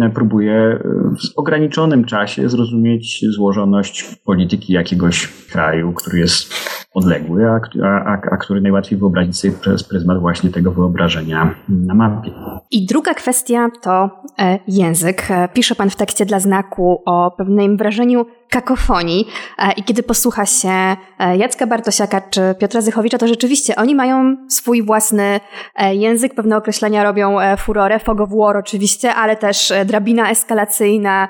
e, 0.00 0.10
próbuje 0.10 0.54
e, 0.54 0.78
w 1.16 1.38
ograniczonym 1.38 2.04
czasie 2.04 2.48
zrozumieć 2.48 3.24
złożoność 3.28 4.16
polityki 4.24 4.72
jakiegoś 4.72 5.28
kraju, 5.52 5.92
który 5.92 6.18
jest 6.18 6.54
odległy, 6.96 7.50
a, 7.50 7.60
a, 7.86 8.12
a 8.30 8.36
który 8.36 8.60
najłatwiej 8.60 8.98
wyobrazić 8.98 9.38
sobie 9.38 9.54
przez 9.60 9.84
pryzmat 9.84 10.20
właśnie 10.20 10.50
tego 10.50 10.72
wyobrażenia 10.72 11.54
na 11.68 11.94
mapie. 11.94 12.30
I 12.70 12.86
druga 12.86 13.14
kwestia 13.14 13.68
to 13.82 14.10
e, 14.38 14.58
język. 14.68 15.28
Pisze 15.52 15.74
pan 15.74 15.90
w 15.90 15.96
tekście 15.96 16.26
dla 16.26 16.40
znaku 16.40 17.02
o 17.06 17.30
pewnym 17.30 17.76
wrażeniu 17.76 18.26
kakofonii. 18.50 19.28
E, 19.58 19.72
I 19.72 19.84
kiedy 19.84 20.02
posłucha 20.02 20.46
się 20.46 20.96
e, 21.18 21.36
Jacka 21.36 21.66
Bartosiaka 21.66 22.20
czy 22.20 22.40
Piotra 22.58 22.80
Zychowicza, 22.80 23.18
to 23.18 23.28
rzeczywiście 23.28 23.76
oni 23.76 23.94
mają 23.94 24.36
swój 24.48 24.82
własny 24.82 25.40
e, 25.74 25.94
język, 25.94 26.34
pewne 26.34 26.56
określenia 26.56 27.04
robią 27.04 27.36
furorę, 27.58 27.98
fog 27.98 28.20
of 28.20 28.30
war 28.30 28.56
oczywiście, 28.56 29.14
ale 29.14 29.36
też 29.36 29.72
drabina 29.84 30.30
eskalacyjna, 30.30 31.28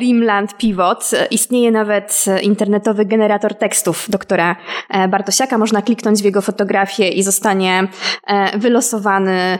Rimland 0.00 0.56
Pivot. 0.56 1.10
Istnieje 1.30 1.70
nawet 1.70 2.24
internetowy 2.42 3.04
generator 3.04 3.54
tekstów 3.54 4.10
doktora 4.10 4.56
Bartosiaka. 5.08 5.58
Można 5.58 5.82
kliknąć 5.82 6.22
w 6.22 6.24
jego 6.24 6.40
fotografię 6.40 7.08
i 7.08 7.22
zostanie 7.22 7.88
wylosowany 8.54 9.58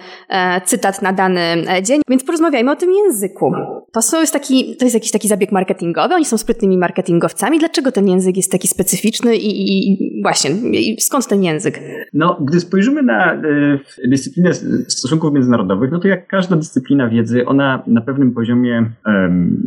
cytat 0.64 1.02
na 1.02 1.12
dany 1.12 1.64
dzień. 1.82 2.00
Więc 2.08 2.24
porozmawiajmy 2.24 2.70
o 2.70 2.76
tym 2.76 2.92
języku. 2.92 3.52
To, 3.92 4.20
jest 4.20 4.32
taki, 4.32 4.76
to 4.76 4.84
jest 4.84 4.94
jakiś 4.94 5.10
taki 5.10 5.28
zabieg 5.28 5.52
marketingowy, 5.52 6.14
oni 6.14 6.24
są 6.24 6.38
sprytnymi 6.38 6.78
marketingowcami. 6.78 7.58
Dlaczego 7.58 7.92
ten 7.92 8.08
język 8.08 8.36
jest 8.36 8.52
taki 8.52 8.68
specyficzny 8.68 9.36
i, 9.36 9.92
i, 9.92 10.22
właśnie, 10.22 10.50
i 10.80 11.00
skąd 11.00 11.28
ten 11.28 11.42
język? 11.42 11.80
No, 12.12 12.38
gdy 12.40 12.60
spojrzymy 12.60 13.02
na 13.02 13.34
y, 13.34 14.08
dyscyplinę 14.08 14.54
stosunków 14.88 15.32
międzynarodowych, 15.32 15.90
no 15.92 15.98
to 15.98 16.08
jak 16.08 16.26
każda 16.26 16.56
dyscyplina 16.56 17.08
wiedzy, 17.08 17.46
ona 17.46 17.82
na 17.86 18.00
pewnym 18.00 18.34
poziomie 18.34 18.80
y, 18.80 19.10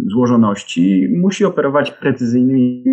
złożoności 0.07 1.07
musi 1.21 1.45
operować 1.45 1.91
precyzyjnymi 1.91 2.83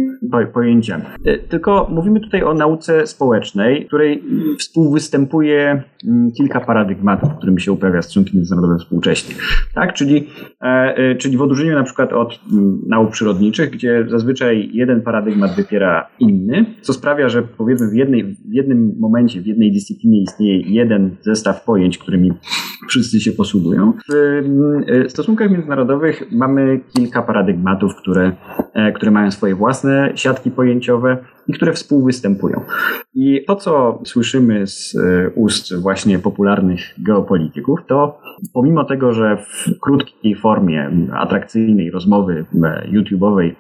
pojęciami. 0.53 1.05
Y, 1.27 1.39
tylko 1.49 1.89
mówimy 1.91 2.21
tutaj 2.21 2.43
o 2.43 2.55
nauce 2.55 3.07
społecznej, 3.07 3.87
której 3.87 4.23
współwystępuje 4.59 5.83
mm, 6.05 6.33
kilka 6.33 6.61
paradygmatów, 6.61 7.35
którymi 7.37 7.61
się 7.61 7.73
uprawia 7.73 8.03
stosunki 8.03 8.37
międzynarodowe 8.37 8.79
współcześnie. 8.79 9.35
Tak? 9.75 9.95
Czyli, 9.95 10.29
e, 10.61 11.18
czyli 11.19 11.37
w 11.37 11.43
odróżnieniu 11.43 11.75
na 11.75 11.85
przykład 11.85 12.13
od 12.13 12.41
mm, 12.53 12.83
nauk 12.87 13.11
przyrodniczych, 13.11 13.71
gdzie 13.71 14.07
zazwyczaj 14.09 14.71
jeden 14.73 15.03
paradygmat 15.03 15.57
wypiera 15.57 16.09
inny, 16.19 16.67
co 16.81 16.93
sprawia, 16.93 17.29
że 17.29 17.43
powiedzmy 17.43 17.91
w, 17.91 17.95
jednej, 17.95 18.25
w 18.25 18.53
jednym 18.53 18.95
momencie, 18.99 19.41
w 19.41 19.47
jednej 19.47 19.73
dyscyplinie 19.73 20.23
istnieje 20.23 20.61
jeden 20.61 21.17
zestaw 21.23 21.65
pojęć, 21.65 21.99
którymi 21.99 22.33
wszyscy 22.89 23.21
się 23.21 23.33
posługują. 23.33 23.93
W 24.11 24.15
mm, 24.15 25.11
stosunkach 25.11 25.51
międzynarodowych 25.51 26.23
mamy 26.33 26.81
kilka 26.97 27.23
paradygmatów, 27.23 27.97
które, 27.97 28.33
e, 28.75 28.93
które 28.93 29.11
mają 29.11 29.31
swoje 29.31 29.55
własne 29.55 30.13
siatki 30.15 30.51
pojęciowe 30.51 31.19
i 31.49 31.53
które 31.53 31.73
współwystępują. 31.73 32.61
I 33.15 33.45
to, 33.47 33.57
co 33.57 34.03
słyszymy 34.05 34.67
z 34.67 34.97
e, 34.97 35.31
ust 35.35 35.81
właśnie 35.81 36.19
popularnych 36.19 36.81
geopolityków, 36.99 37.81
to 37.87 38.21
pomimo 38.53 38.85
tego, 38.85 39.13
że 39.13 39.37
w 39.37 39.81
krótkiej 39.81 40.35
formie 40.35 40.91
atrakcyjnej 41.13 41.91
rozmowy 41.91 42.45
e, 42.65 42.89
YouTube'owej 42.91 43.55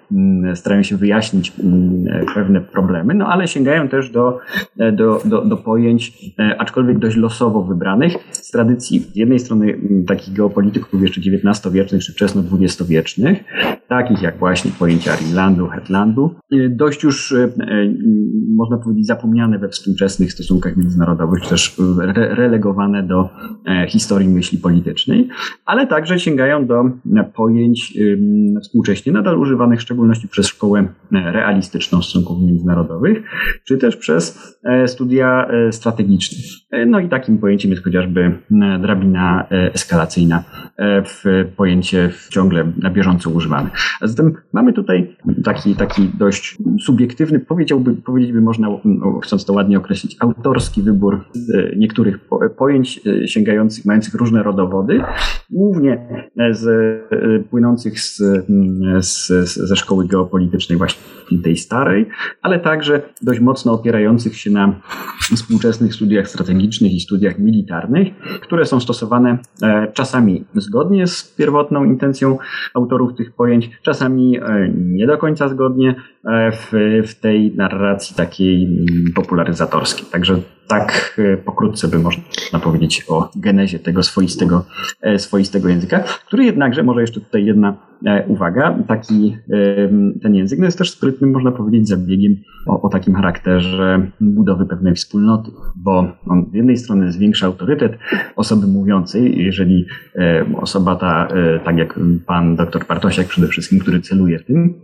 starają 0.54 0.82
się 0.82 0.96
wyjaśnić 0.96 1.52
pewne 2.34 2.60
problemy, 2.60 3.14
no 3.14 3.26
ale 3.26 3.48
sięgają 3.48 3.88
też 3.88 4.10
do, 4.10 4.38
do, 4.92 5.20
do, 5.24 5.44
do 5.44 5.56
pojęć, 5.56 6.12
aczkolwiek 6.58 6.98
dość 6.98 7.16
losowo 7.16 7.62
wybranych, 7.62 8.14
z 8.30 8.50
tradycji 8.50 9.00
jednej 9.18 9.38
strony 9.38 9.80
takich 10.06 10.34
geopolityków 10.34 11.02
jeszcze 11.02 11.20
XIX-wiecznych 11.20 12.02
czy 12.02 12.12
wczesno-XX-wiecznych, 12.12 13.44
takich 13.88 14.22
jak 14.22 14.38
właśnie 14.38 14.70
pojęcia 14.78 15.16
Rimlandu, 15.16 15.66
Hetlandu, 15.66 16.34
dość 16.70 17.02
już 17.02 17.32
e, 17.32 17.48
można 18.56 18.78
powiedzieć 18.78 19.06
zapomniane 19.06 19.58
we 19.58 19.68
współczesnych 19.68 20.32
stosunkach 20.32 20.76
międzynarodowych, 20.76 21.42
czy 21.42 21.48
też 21.48 21.76
relegowane 22.14 23.02
do 23.02 23.28
e, 23.66 23.86
historii 23.88 24.28
myśli 24.28 24.58
politycznej, 24.58 25.28
ale 25.64 25.86
także 25.86 26.18
sięgają 26.18 26.66
do 26.66 26.84
pojęć 27.34 27.98
współcześnie 28.62 29.12
nadal 29.12 29.38
używanych 29.38 29.78
w 29.78 29.82
szczególności 29.82 30.28
przez 30.28 30.46
szkołę 30.46 30.80
e, 30.80 31.32
realistyczną 31.32 32.02
stosunków 32.02 32.42
międzynarodowych, 32.42 33.22
czy 33.64 33.78
też 33.78 33.96
przez 33.96 34.58
studia 34.86 35.48
strategiczne. 35.70 36.38
No 36.86 37.00
i 37.00 37.08
takim 37.08 37.38
pojęciem 37.38 37.70
jest 37.70 37.84
chociażby 37.84 38.38
drabina 38.80 39.07
e, 39.16 39.74
eskalacyjna 39.74 40.44
e, 40.76 41.02
w 41.02 41.24
pojęcie 41.56 42.10
ciągle 42.30 42.72
na 42.78 42.90
bieżąco 42.90 43.30
używane. 43.30 43.70
A 44.00 44.06
zatem 44.06 44.32
mamy 44.52 44.72
tutaj 44.72 45.16
taki, 45.44 45.74
taki 45.74 46.10
dość 46.18 46.56
subiektywny, 46.80 47.40
powiedziałby, 47.40 47.94
powiedzieć 47.94 48.32
by 48.32 48.40
można, 48.40 48.68
chcąc 49.22 49.44
to 49.44 49.52
ładnie 49.52 49.78
określić, 49.78 50.16
autorski 50.20 50.82
wybór 50.82 51.24
e, 51.54 51.76
niektórych 51.76 52.18
pojęć 52.58 53.00
sięgających, 53.26 53.84
mających 53.84 54.14
różne 54.14 54.42
rodowody, 54.42 55.00
głównie 55.50 56.06
z, 56.50 56.68
płynących 57.50 58.00
z, 58.00 58.22
z, 59.00 59.28
ze 59.68 59.76
szkoły 59.76 60.06
geopolitycznej 60.06 60.78
właśnie 60.78 61.02
tej 61.42 61.56
starej, 61.56 62.08
ale 62.42 62.60
także 62.60 63.02
dość 63.22 63.40
mocno 63.40 63.72
opierających 63.72 64.36
się 64.36 64.50
na 64.50 64.80
współczesnych 65.34 65.94
studiach 65.94 66.28
strategicznych 66.28 66.92
i 66.92 67.00
studiach 67.00 67.38
militarnych, 67.38 68.08
które 68.42 68.66
są 68.66 68.80
stosowane 68.80 69.38
e, 69.62 69.92
czasami 69.92 70.44
zgodnie 70.54 71.06
z 71.06 71.34
pierwotną 71.38 71.84
intencją 71.84 72.38
autorów 72.74 73.14
tych 73.14 73.32
pojęć, 73.32 73.70
czasami 73.82 74.38
e, 74.38 74.68
nie 74.74 75.06
do 75.06 75.18
końca 75.18 75.48
zgodnie 75.48 75.94
e, 76.24 76.52
w, 76.52 76.72
w 77.08 77.20
tej 77.20 77.56
narracji 77.56 78.16
takiej 78.16 78.64
mm, 78.64 79.12
popularyzatorskiej. 79.14 80.06
Także 80.12 80.40
tak 80.68 81.20
pokrótce 81.44 81.88
by 81.88 81.98
można 81.98 82.58
powiedzieć 82.62 83.04
o 83.08 83.30
genezie 83.36 83.78
tego 83.78 84.02
swoistego, 84.02 84.64
swoistego 85.18 85.68
języka, 85.68 85.98
który 86.26 86.44
jednakże, 86.44 86.82
może 86.82 87.00
jeszcze 87.00 87.20
tutaj 87.20 87.44
jedna 87.44 87.87
uwaga, 88.26 88.78
taki 88.88 89.36
ten 90.22 90.34
język 90.34 90.58
no 90.58 90.64
jest 90.64 90.78
też 90.78 90.90
sprytnym, 90.90 91.30
można 91.30 91.52
powiedzieć, 91.52 91.88
zabiegiem 91.88 92.36
o, 92.66 92.82
o 92.82 92.88
takim 92.88 93.14
charakterze 93.14 94.06
budowy 94.20 94.66
pewnej 94.66 94.94
wspólnoty, 94.94 95.50
bo 95.76 96.06
on 96.26 96.46
z 96.52 96.54
jednej 96.54 96.76
strony 96.76 97.12
zwiększa 97.12 97.46
autorytet 97.46 97.98
osoby 98.36 98.66
mówiącej, 98.66 99.44
jeżeli 99.44 99.86
osoba 100.54 100.96
ta, 100.96 101.28
tak 101.64 101.78
jak 101.78 102.00
pan 102.26 102.56
doktor 102.56 102.86
Partosiak 102.86 103.26
przede 103.26 103.46
wszystkim, 103.46 103.78
który 103.78 104.00
celuje 104.00 104.38
w 104.38 104.44
tym, 104.44 104.74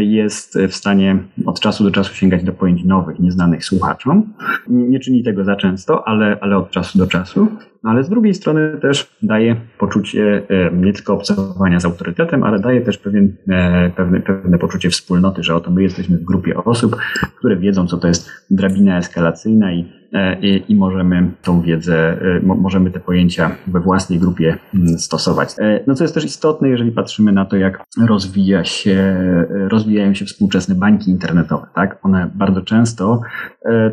jest 0.00 0.58
w 0.68 0.74
stanie 0.74 1.18
od 1.46 1.60
czasu 1.60 1.84
do 1.84 1.90
czasu 1.90 2.14
sięgać 2.14 2.44
do 2.44 2.52
pojęć 2.52 2.84
nowych, 2.84 3.18
nieznanych 3.18 3.64
słuchaczom. 3.64 4.32
Nie 4.68 5.00
czyni 5.00 5.22
tego 5.22 5.44
za 5.44 5.56
często, 5.56 6.08
ale, 6.08 6.38
ale 6.40 6.56
od 6.56 6.70
czasu 6.70 6.98
do 6.98 7.06
czasu 7.06 7.48
ale 7.82 8.04
z 8.04 8.08
drugiej 8.08 8.34
strony 8.34 8.78
też 8.82 9.16
daje 9.22 9.56
poczucie 9.78 10.42
e, 10.48 10.72
nie 10.72 10.92
tylko 10.92 11.14
obserwowania 11.14 11.80
z 11.80 11.84
autorytetem, 11.84 12.42
ale 12.42 12.58
daje 12.58 12.80
też 12.80 12.98
pewien, 12.98 13.32
e, 13.48 13.90
pewne, 13.96 14.20
pewne 14.20 14.58
poczucie 14.58 14.90
wspólnoty, 14.90 15.42
że 15.42 15.54
oto 15.54 15.70
my 15.70 15.82
jesteśmy 15.82 16.18
w 16.18 16.24
grupie 16.24 16.56
osób, 16.56 16.96
które 17.38 17.56
wiedzą, 17.56 17.86
co 17.86 17.98
to 17.98 18.08
jest 18.08 18.30
drabina 18.50 18.98
eskalacyjna 18.98 19.72
i 19.72 20.01
i, 20.42 20.64
i 20.68 20.76
możemy 20.76 21.30
tą 21.42 21.60
wiedzę, 21.60 21.96
e, 21.96 22.40
możemy 22.42 22.90
te 22.90 23.00
pojęcia 23.00 23.56
we 23.66 23.80
własnej 23.80 24.18
grupie 24.18 24.56
mm, 24.74 24.98
stosować. 24.98 25.48
E, 25.58 25.80
no 25.86 25.94
co 25.94 26.04
jest 26.04 26.14
też 26.14 26.24
istotne, 26.24 26.68
jeżeli 26.68 26.92
patrzymy 26.92 27.32
na 27.32 27.44
to, 27.44 27.56
jak 27.56 27.84
rozwija 28.08 28.64
się, 28.64 29.16
rozwijają 29.50 30.14
się 30.14 30.24
współczesne 30.24 30.74
bańki 30.74 31.10
internetowe, 31.10 31.66
tak? 31.74 31.98
One 32.02 32.30
bardzo 32.34 32.62
często 32.62 33.20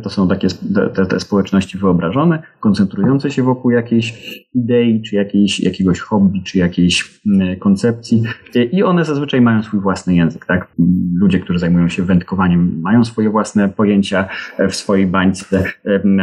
to 0.04 0.10
są 0.10 0.28
takie 0.28 0.48
te, 0.96 1.06
te 1.06 1.20
społeczności 1.20 1.78
wyobrażone, 1.78 2.44
koncentrujące 2.60 3.32
się 3.32 3.44
wokół 3.44 3.72
jakiejś 3.72 4.36
idei, 4.54 5.02
czy 5.02 5.16
jakiejś, 5.16 5.60
jakiegoś 5.60 6.00
hobby, 6.00 6.44
czy 6.44 6.58
jakiejś 6.58 7.22
mm, 7.28 7.60
koncepcji 7.60 8.24
i 8.72 8.84
one 8.84 9.06
zazwyczaj 9.06 9.42
mają 9.42 9.64
swój 9.64 9.80
własny 9.80 10.16
język, 10.16 10.46
tak? 10.46 10.68
Ludzie, 11.16 11.40
którzy 11.40 11.60
zajmują 11.60 11.90
się 11.90 12.04
wędkowaniem, 12.04 12.82
mają 12.82 13.06
swoje 13.06 13.30
własne 13.30 13.70
pojęcia 13.70 14.30
w 14.70 14.76
swojej 14.76 15.08
bańce 15.08 15.64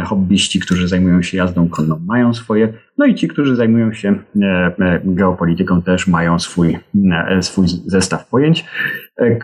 hobbyści, 0.05 0.59
którzy 0.59 0.87
zajmują 0.87 1.21
się 1.21 1.37
jazdą 1.37 1.69
konną, 1.69 1.99
mają 2.05 2.33
swoje, 2.33 2.73
no 2.97 3.05
i 3.05 3.15
ci, 3.15 3.27
którzy 3.27 3.55
zajmują 3.55 3.93
się 3.93 4.15
e, 4.41 4.45
e, 4.79 5.01
geopolityką, 5.05 5.81
też 5.81 6.07
mają 6.07 6.39
swój, 6.39 6.77
e, 7.29 7.41
swój 7.41 7.67
zestaw 7.85 8.29
pojęć, 8.29 8.65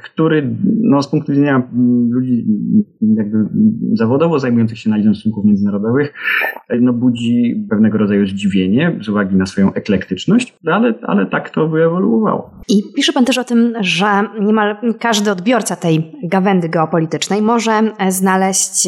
który 0.04 0.56
no, 0.82 1.04
z 1.04 1.08
punktu 1.08 1.32
widzenia 1.32 1.64
ludzi 2.10 2.46
jakby 3.02 3.38
zawodowo 3.94 4.40
zajmujących 4.40 4.80
się 4.80 4.90
analizą 4.90 5.14
stosunków 5.14 5.46
międzynarodowych 5.46 6.14
no, 6.82 6.94
budzi 6.94 7.66
pewnego 7.70 7.98
rodzaju 7.98 8.28
zdziwienie 8.28 9.00
z 9.02 9.10
uwagi 9.10 9.36
na 9.36 9.46
swoją 9.46 9.74
eklektyczność, 9.74 10.58
ale, 10.66 10.94
ale 11.04 11.26
tak 11.26 11.50
to 11.50 11.68
wyewoluowało. 11.68 12.52
I 12.70 12.84
pisze 12.96 13.14
pan 13.14 13.26
też 13.26 13.38
o 13.38 13.44
tym, 13.44 13.74
że 13.80 14.06
niemal 14.42 14.76
każdy 15.00 15.32
odbiorca 15.32 15.76
tej 15.76 16.12
gawędy 16.24 16.70
geopolitycznej 16.70 17.42
może 17.42 17.82
znaleźć 18.10 18.88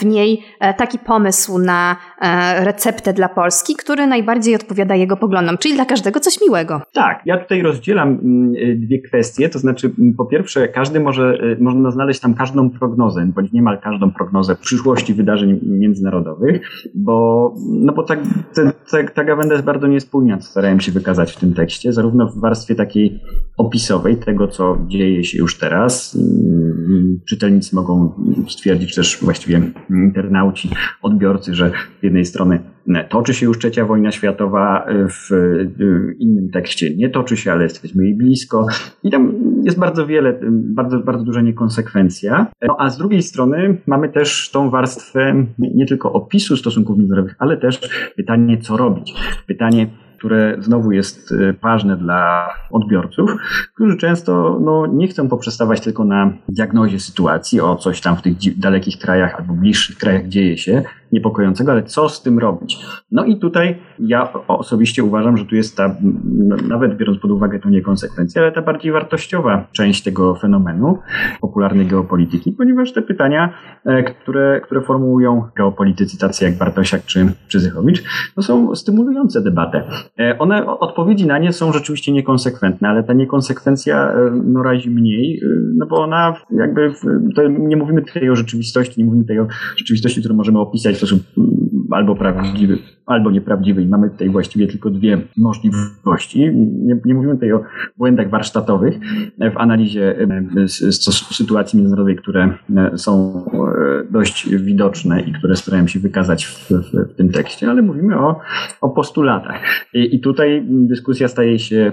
w 0.00 0.06
niej 0.06 0.42
taki 0.74 0.98
pomysł 0.98 1.58
na 1.58 1.96
receptę 2.58 3.12
dla 3.12 3.28
Polski, 3.28 3.76
który 3.76 4.06
najbardziej 4.06 4.54
odpowiada 4.54 4.94
jego 4.94 5.16
poglądom, 5.16 5.58
czyli 5.58 5.74
dla 5.74 5.84
każdego 5.84 6.20
coś 6.20 6.40
miłego. 6.40 6.80
Tak, 6.92 7.22
ja 7.26 7.38
tutaj 7.38 7.62
rozdzielam 7.62 8.08
mm, 8.08 8.54
y, 8.54 8.76
dwie 8.76 9.02
kwestie, 9.02 9.48
to 9.48 9.58
znaczy 9.58 9.90
mm, 9.98 10.14
po 10.14 10.26
pierwsze 10.26 10.68
każdy 10.68 11.00
może, 11.00 11.38
y, 11.58 11.62
można 11.62 11.90
znaleźć 11.90 12.20
tam 12.20 12.34
każdą 12.34 12.70
prognozę, 12.70 13.26
bądź 13.34 13.52
niemal 13.52 13.80
każdą 13.80 14.10
prognozę 14.10 14.56
przyszłości 14.56 15.14
wydarzeń 15.14 15.60
międzynarodowych, 15.62 16.60
bo, 16.94 17.54
no 17.68 17.92
bo 17.92 18.02
tak, 18.02 18.18
ta, 18.54 18.62
ta, 18.90 19.08
ta 19.14 19.24
gawenda 19.24 19.54
jest 19.54 19.66
bardzo 19.66 19.86
niespójna, 19.86 20.38
co 20.38 20.50
starałem 20.50 20.80
się 20.80 20.92
wykazać 20.92 21.32
w 21.32 21.40
tym 21.40 21.54
tekście, 21.54 21.92
zarówno 21.92 22.28
w 22.28 22.40
warstwie 22.40 22.74
takiej 22.74 23.20
opisowej 23.56 24.16
tego, 24.16 24.48
co 24.48 24.78
dzieje 24.86 25.24
się 25.24 25.38
już 25.38 25.58
teraz. 25.58 26.16
Mm, 26.16 27.20
czytelnicy 27.28 27.76
mogą 27.76 28.12
stwierdzić, 28.48 28.94
też 28.94 29.18
właściwie 29.22 29.62
internauci, 29.90 30.63
odbiorcy, 31.02 31.54
że 31.54 31.70
z 32.00 32.02
jednej 32.02 32.24
strony 32.24 32.60
toczy 33.08 33.34
się 33.34 33.46
już 33.46 33.58
trzecia 33.58 33.86
wojna 33.86 34.10
światowa, 34.10 34.86
w 35.08 35.30
innym 36.18 36.50
tekście 36.50 36.96
nie 36.96 37.08
toczy 37.10 37.36
się, 37.36 37.52
ale 37.52 37.62
jesteśmy 37.62 38.04
jej 38.04 38.14
blisko. 38.14 38.66
I 39.02 39.10
tam 39.10 39.34
jest 39.62 39.78
bardzo 39.78 40.06
wiele, 40.06 40.40
bardzo, 40.50 40.98
bardzo 40.98 41.24
duża 41.24 41.40
niekonsekwencja. 41.40 42.46
No 42.68 42.76
a 42.78 42.90
z 42.90 42.98
drugiej 42.98 43.22
strony 43.22 43.76
mamy 43.86 44.08
też 44.08 44.50
tą 44.50 44.70
warstwę 44.70 45.46
nie 45.58 45.86
tylko 45.86 46.12
opisu 46.12 46.56
stosunków 46.56 46.98
międzynarodowych, 46.98 47.36
ale 47.38 47.56
też 47.56 47.80
pytanie, 48.16 48.58
co 48.58 48.76
robić. 48.76 49.14
Pytanie, 49.46 49.86
które 50.24 50.56
znowu 50.58 50.92
jest 50.92 51.32
y, 51.32 51.54
ważne 51.62 51.96
dla 51.96 52.48
odbiorców, 52.70 53.30
którzy 53.74 53.96
często 53.96 54.60
no, 54.60 54.86
nie 54.86 55.08
chcą 55.08 55.28
poprzestawać 55.28 55.80
tylko 55.80 56.04
na 56.04 56.32
diagnozie 56.48 57.00
sytuacji, 57.00 57.60
o 57.60 57.76
coś 57.76 58.00
tam 58.00 58.16
w 58.16 58.22
tych 58.22 58.58
dalekich 58.58 58.98
krajach 58.98 59.34
albo 59.34 59.54
bliższych 59.54 59.98
krajach 59.98 60.28
dzieje 60.28 60.58
się, 60.58 60.82
niepokojącego, 61.12 61.72
ale 61.72 61.82
co 61.82 62.08
z 62.08 62.22
tym 62.22 62.38
robić? 62.38 62.78
No 63.10 63.24
i 63.24 63.38
tutaj 63.38 63.78
ja 63.98 64.32
osobiście 64.48 65.04
uważam, 65.04 65.36
że 65.36 65.44
tu 65.44 65.56
jest 65.56 65.76
ta, 65.76 65.96
nawet 66.68 66.96
biorąc 66.96 67.18
pod 67.18 67.30
uwagę 67.30 67.58
tą 67.58 67.68
niekonsekwencję, 67.68 68.42
ale 68.42 68.52
ta 68.52 68.62
bardziej 68.62 68.92
wartościowa 68.92 69.66
część 69.72 70.02
tego 70.02 70.34
fenomenu 70.34 70.98
popularnej 71.40 71.86
geopolityki, 71.86 72.52
ponieważ 72.52 72.92
te 72.92 73.02
pytania, 73.02 73.54
e, 73.84 74.02
które, 74.02 74.60
które 74.64 74.82
formułują 74.82 75.42
geopolitycy 75.56 76.18
tacy 76.18 76.44
jak 76.44 76.58
Bartosiak 76.58 77.04
czy, 77.04 77.26
czy 77.48 77.60
Zychowicz, 77.60 78.02
no 78.36 78.42
są 78.42 78.74
stymulujące 78.74 79.42
debatę. 79.42 79.84
E, 80.18 80.38
one, 80.38 80.66
odpowiedzi 80.66 81.26
na 81.26 81.38
nie 81.38 81.52
są 81.52 81.72
rzeczywiście 81.72 82.12
niekonsekwentne, 82.12 82.88
ale 82.88 83.04
ta 83.04 83.12
niekonsekwencja 83.12 84.10
e, 84.10 84.30
no, 84.44 84.62
razi 84.62 84.90
mniej, 84.90 85.40
no 85.76 85.86
bo 85.86 85.96
ona 85.96 86.34
jakby, 86.50 86.92
nie 87.48 87.76
mówimy 87.76 88.02
tutaj 88.02 88.30
o 88.30 88.36
rzeczywistości, 88.36 89.00
nie 89.00 89.04
mówimy 89.04 89.24
tutaj 89.24 89.38
o 89.38 89.46
rzeczywistości, 89.76 90.20
którą 90.20 90.34
możemy 90.34 90.58
opisać 90.58 91.00
sposób 91.06 91.22
mm, 91.38 91.73
albo 91.94 92.16
prawdziwy, 92.16 92.78
albo 93.06 93.30
nieprawdziwy. 93.30 93.82
I 93.82 93.88
mamy 93.88 94.10
tutaj 94.10 94.28
właściwie 94.28 94.66
tylko 94.66 94.90
dwie 94.90 95.18
możliwości. 95.36 96.40
Nie, 96.64 96.96
nie 97.04 97.14
mówimy 97.14 97.34
tutaj 97.34 97.52
o 97.52 97.60
błędach 97.96 98.30
warsztatowych 98.30 98.98
w 99.54 99.56
analizie 99.56 100.18
e, 100.18 100.68
sytuacji 101.32 101.78
międzynarodowej, 101.78 102.16
które 102.16 102.54
e, 102.76 102.98
są 102.98 103.44
e, 103.46 104.12
dość 104.12 104.48
widoczne 104.48 105.20
i 105.20 105.32
które 105.32 105.56
starałem 105.56 105.88
się 105.88 106.00
wykazać 106.00 106.44
w, 106.44 106.70
w, 106.70 107.12
w 107.12 107.16
tym 107.16 107.28
tekście, 107.28 107.70
ale 107.70 107.82
mówimy 107.82 108.18
o, 108.18 108.40
o 108.80 108.90
postulatach. 108.90 109.60
I, 109.94 110.14
I, 110.14 110.20
tutaj 110.20 110.66
dyskusja 110.68 111.28
staje 111.28 111.58
się 111.58 111.92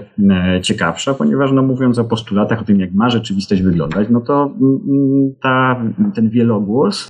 ciekawsza, 0.62 1.14
ponieważ 1.14 1.52
no, 1.52 1.62
mówiąc 1.62 1.98
o 1.98 2.04
postulatach, 2.04 2.60
o 2.60 2.64
tym, 2.64 2.80
jak 2.80 2.92
ma 2.92 3.10
rzeczywistość 3.10 3.62
wyglądać, 3.62 4.08
no 4.10 4.20
to 4.20 4.54
mm, 4.60 5.34
ta, 5.42 5.82
ten 6.14 6.30
wielogłos 6.30 7.08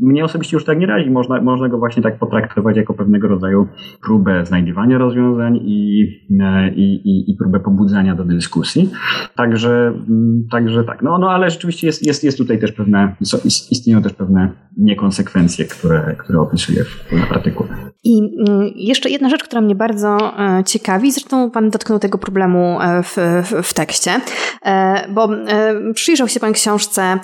mnie 0.00 0.24
osobiście 0.24 0.56
już 0.56 0.64
tak 0.64 0.78
nie 0.78 0.86
razi 0.86 1.10
można, 1.10 1.42
można 1.42 1.68
go 1.68 1.78
właśnie 1.78 2.02
tak 2.02 2.09
potraktować 2.12 2.76
jako 2.76 2.94
pewnego 2.94 3.28
rodzaju 3.28 3.66
próbę 4.02 4.46
znajdywania 4.46 4.98
rozwiązań 4.98 5.56
i, 5.56 6.08
e, 6.40 6.70
i, 6.74 6.94
i, 6.94 7.30
i 7.30 7.36
próbę 7.36 7.60
pobudzania 7.60 8.14
do 8.14 8.24
dyskusji. 8.24 8.90
Także, 9.36 9.92
mm, 10.08 10.44
także 10.50 10.84
tak. 10.84 11.02
No, 11.02 11.18
no 11.18 11.30
ale 11.30 11.50
rzeczywiście 11.50 11.86
jest, 11.86 12.06
jest, 12.06 12.24
jest 12.24 12.38
tutaj 12.38 12.58
też 12.58 12.72
pewne, 12.72 13.16
istnieją 13.70 14.02
też 14.02 14.12
pewne 14.12 14.52
niekonsekwencje, 14.76 15.64
które, 15.64 16.16
które 16.18 16.40
opisuję 16.40 16.84
w 16.84 17.32
artykule. 17.32 17.68
I 18.04 18.18
mm, 18.48 18.70
jeszcze 18.74 19.10
jedna 19.10 19.28
rzecz, 19.28 19.44
która 19.44 19.60
mnie 19.60 19.74
bardzo 19.74 20.16
e, 20.38 20.64
ciekawi, 20.64 21.12
zresztą 21.12 21.50
Pan 21.50 21.70
dotknął 21.70 21.98
tego 21.98 22.18
problemu 22.18 22.80
e, 22.80 23.02
w, 23.02 23.16
w, 23.44 23.68
w 23.68 23.74
tekście, 23.74 24.10
bo 25.14 25.28
przyjrzał 25.94 26.28
się 26.28 26.40
Pan 26.40 26.52
książce 26.52 27.18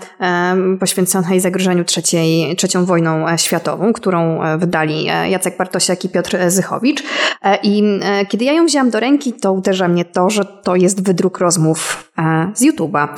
poświęconej 0.80 1.40
zagrożeniu 1.40 1.84
trzeciej, 1.84 2.56
trzecią 2.56 2.84
wojną 2.84 3.36
światową, 3.36 3.92
którą 3.92 4.42
e, 4.42 4.58
wydali 4.76 5.08
e, 5.08 5.30
Jacek 5.30 5.56
Bartosiak 5.56 6.04
i 6.04 6.08
Piotr 6.08 6.36
Zychowicz. 6.48 7.02
E, 7.42 7.58
I 7.62 7.82
kiedy 8.28 8.44
ja 8.44 8.52
ją 8.52 8.66
wzięłam 8.66 8.90
do 8.90 9.00
ręki, 9.00 9.32
to 9.32 9.52
uderza 9.52 9.88
mnie 9.88 10.04
to, 10.04 10.30
że 10.30 10.44
to 10.44 10.76
jest 10.76 11.02
wydruk 11.02 11.38
rozmów 11.38 12.10
z 12.54 12.62
YouTube'a. 12.62 13.08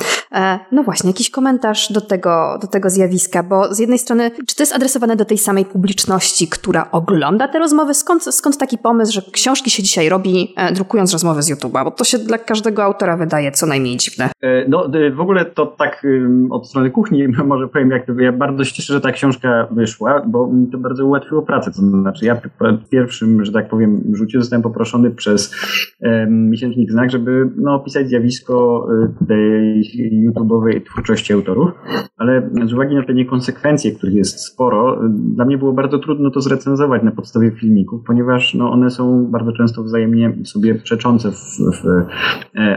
No 0.71 0.83
właśnie, 0.83 1.09
jakiś 1.09 1.29
komentarz 1.29 1.91
do 1.91 2.01
tego, 2.01 2.57
do 2.61 2.67
tego 2.67 2.89
zjawiska, 2.89 3.43
bo 3.43 3.73
z 3.73 3.79
jednej 3.79 3.99
strony, 3.99 4.31
czy 4.47 4.55
to 4.55 4.63
jest 4.63 4.75
adresowane 4.75 5.15
do 5.15 5.25
tej 5.25 5.37
samej 5.37 5.65
publiczności, 5.65 6.47
która 6.47 6.91
ogląda 6.91 7.47
te 7.47 7.59
rozmowy? 7.59 7.93
Skąd, 7.93 8.23
skąd 8.23 8.57
taki 8.57 8.77
pomysł, 8.77 9.13
że 9.13 9.21
książki 9.31 9.69
się 9.69 9.83
dzisiaj 9.83 10.09
robi, 10.09 10.55
drukując 10.73 11.13
rozmowy 11.13 11.41
z 11.41 11.51
YouTube'a? 11.51 11.83
Bo 11.83 11.91
to 11.91 12.03
się 12.03 12.17
dla 12.17 12.37
każdego 12.37 12.83
autora 12.83 13.17
wydaje 13.17 13.51
co 13.51 13.65
najmniej 13.65 13.97
dziwne. 13.97 14.29
No, 14.67 14.89
w 15.13 15.19
ogóle 15.19 15.45
to 15.45 15.65
tak 15.65 16.07
od 16.49 16.69
strony 16.69 16.91
kuchni 16.91 17.27
może 17.45 17.67
powiem, 17.67 17.91
jak 17.91 18.03
ja 18.19 18.31
bardzo 18.31 18.63
się 18.63 18.73
cieszę, 18.73 18.93
że 18.93 19.01
ta 19.01 19.11
książka 19.11 19.67
wyszła, 19.71 20.21
bo 20.27 20.47
mi 20.47 20.67
to 20.67 20.77
bardzo 20.77 21.05
ułatwiło 21.05 21.41
pracę. 21.41 21.71
To 21.71 21.81
znaczy, 21.81 22.25
ja 22.25 22.35
w 22.59 22.89
pierwszym, 22.89 23.45
że 23.45 23.51
tak 23.51 23.69
powiem, 23.69 24.01
rzucie 24.13 24.39
zostałem 24.39 24.63
poproszony 24.63 25.11
przez 25.11 25.55
e, 26.01 26.27
miesięcznik 26.27 26.91
Znak, 26.91 27.11
żeby 27.11 27.49
no, 27.57 27.75
opisać 27.75 28.07
zjawisko 28.07 28.87
tej 29.27 29.83
YouTube'owej 30.27 30.83
twórczości 30.85 31.33
autorów, 31.33 31.71
ale 32.17 32.49
z 32.65 32.73
uwagi 32.73 32.95
na 32.95 33.03
te 33.03 33.13
niekonsekwencje, 33.13 33.91
których 33.91 34.15
jest 34.15 34.39
sporo, 34.39 34.99
dla 35.09 35.45
mnie 35.45 35.57
było 35.57 35.73
bardzo 35.73 35.99
trudno 35.99 36.31
to 36.31 36.41
zrecenzować 36.41 37.03
na 37.03 37.11
podstawie 37.11 37.51
filmików, 37.51 38.01
ponieważ 38.07 38.53
no, 38.53 38.71
one 38.71 38.89
są 38.89 39.27
bardzo 39.31 39.51
często 39.51 39.83
wzajemnie 39.83 40.33
sobie 40.43 40.75
przeczące, 40.75 41.31
w, 41.31 41.35
w, 41.57 42.05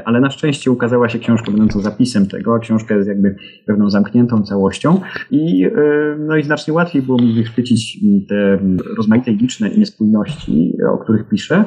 ale 0.05 0.21
na 0.21 0.31
szczęście 0.31 0.71
ukazała 0.71 1.09
się 1.09 1.19
książka 1.19 1.51
będąca 1.51 1.81
zapisem 1.81 2.27
tego, 2.27 2.55
a 2.55 2.59
książka 2.59 2.95
jest 2.95 3.09
jakby 3.09 3.37
pewną 3.67 3.91
zamkniętą 3.91 4.43
całością 4.43 5.01
i, 5.31 5.67
no 6.19 6.37
i 6.37 6.43
znacznie 6.43 6.75
łatwiej 6.75 7.03
było 7.03 7.19
mi 7.19 7.35
wychwycić 7.35 8.01
te 8.29 8.59
rozmaite 8.97 9.31
liczne 9.31 9.71
niespójności, 9.71 10.77
o 10.93 10.99
których 10.99 11.29
piszę, 11.29 11.65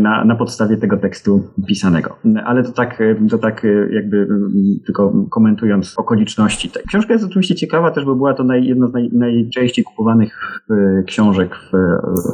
na, 0.00 0.24
na 0.24 0.36
podstawie 0.36 0.76
tego 0.76 0.96
tekstu 0.96 1.42
pisanego. 1.66 2.16
Ale 2.44 2.62
to 2.62 2.72
tak, 2.72 3.02
to 3.30 3.38
tak 3.38 3.66
jakby 3.90 4.28
tylko 4.86 5.05
komentując 5.30 5.94
okoliczności. 5.98 6.70
Ta 6.70 6.80
książka 6.88 7.12
jest 7.12 7.24
oczywiście 7.24 7.54
ciekawa 7.54 7.90
też, 7.90 8.04
bo 8.04 8.14
była 8.14 8.34
to 8.34 8.44
naj, 8.44 8.66
jedna 8.66 8.86
z 8.86 8.92
naj, 8.92 9.10
najczęściej 9.12 9.84
kupowanych 9.84 10.60
e, 10.70 11.02
książek, 11.02 11.56
w, 11.56 11.72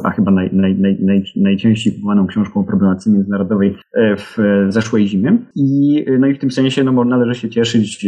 a 0.03 0.11
chyba 0.11 0.31
naj, 0.31 0.49
naj, 0.53 0.77
naj, 1.01 1.23
najczęściej 1.35 1.93
kupowaną 1.93 2.27
książką 2.27 2.59
o 2.59 2.63
problematyce 2.63 3.09
międzynarodowej 3.09 3.77
e, 3.93 4.15
w 4.15 4.37
zeszłej 4.69 5.07
zimie. 5.07 5.37
I, 5.55 6.05
no 6.19 6.27
i 6.27 6.35
w 6.35 6.39
tym 6.39 6.51
sensie 6.51 6.83
no, 6.83 7.05
należy 7.05 7.35
się 7.35 7.49
cieszyć, 7.49 8.05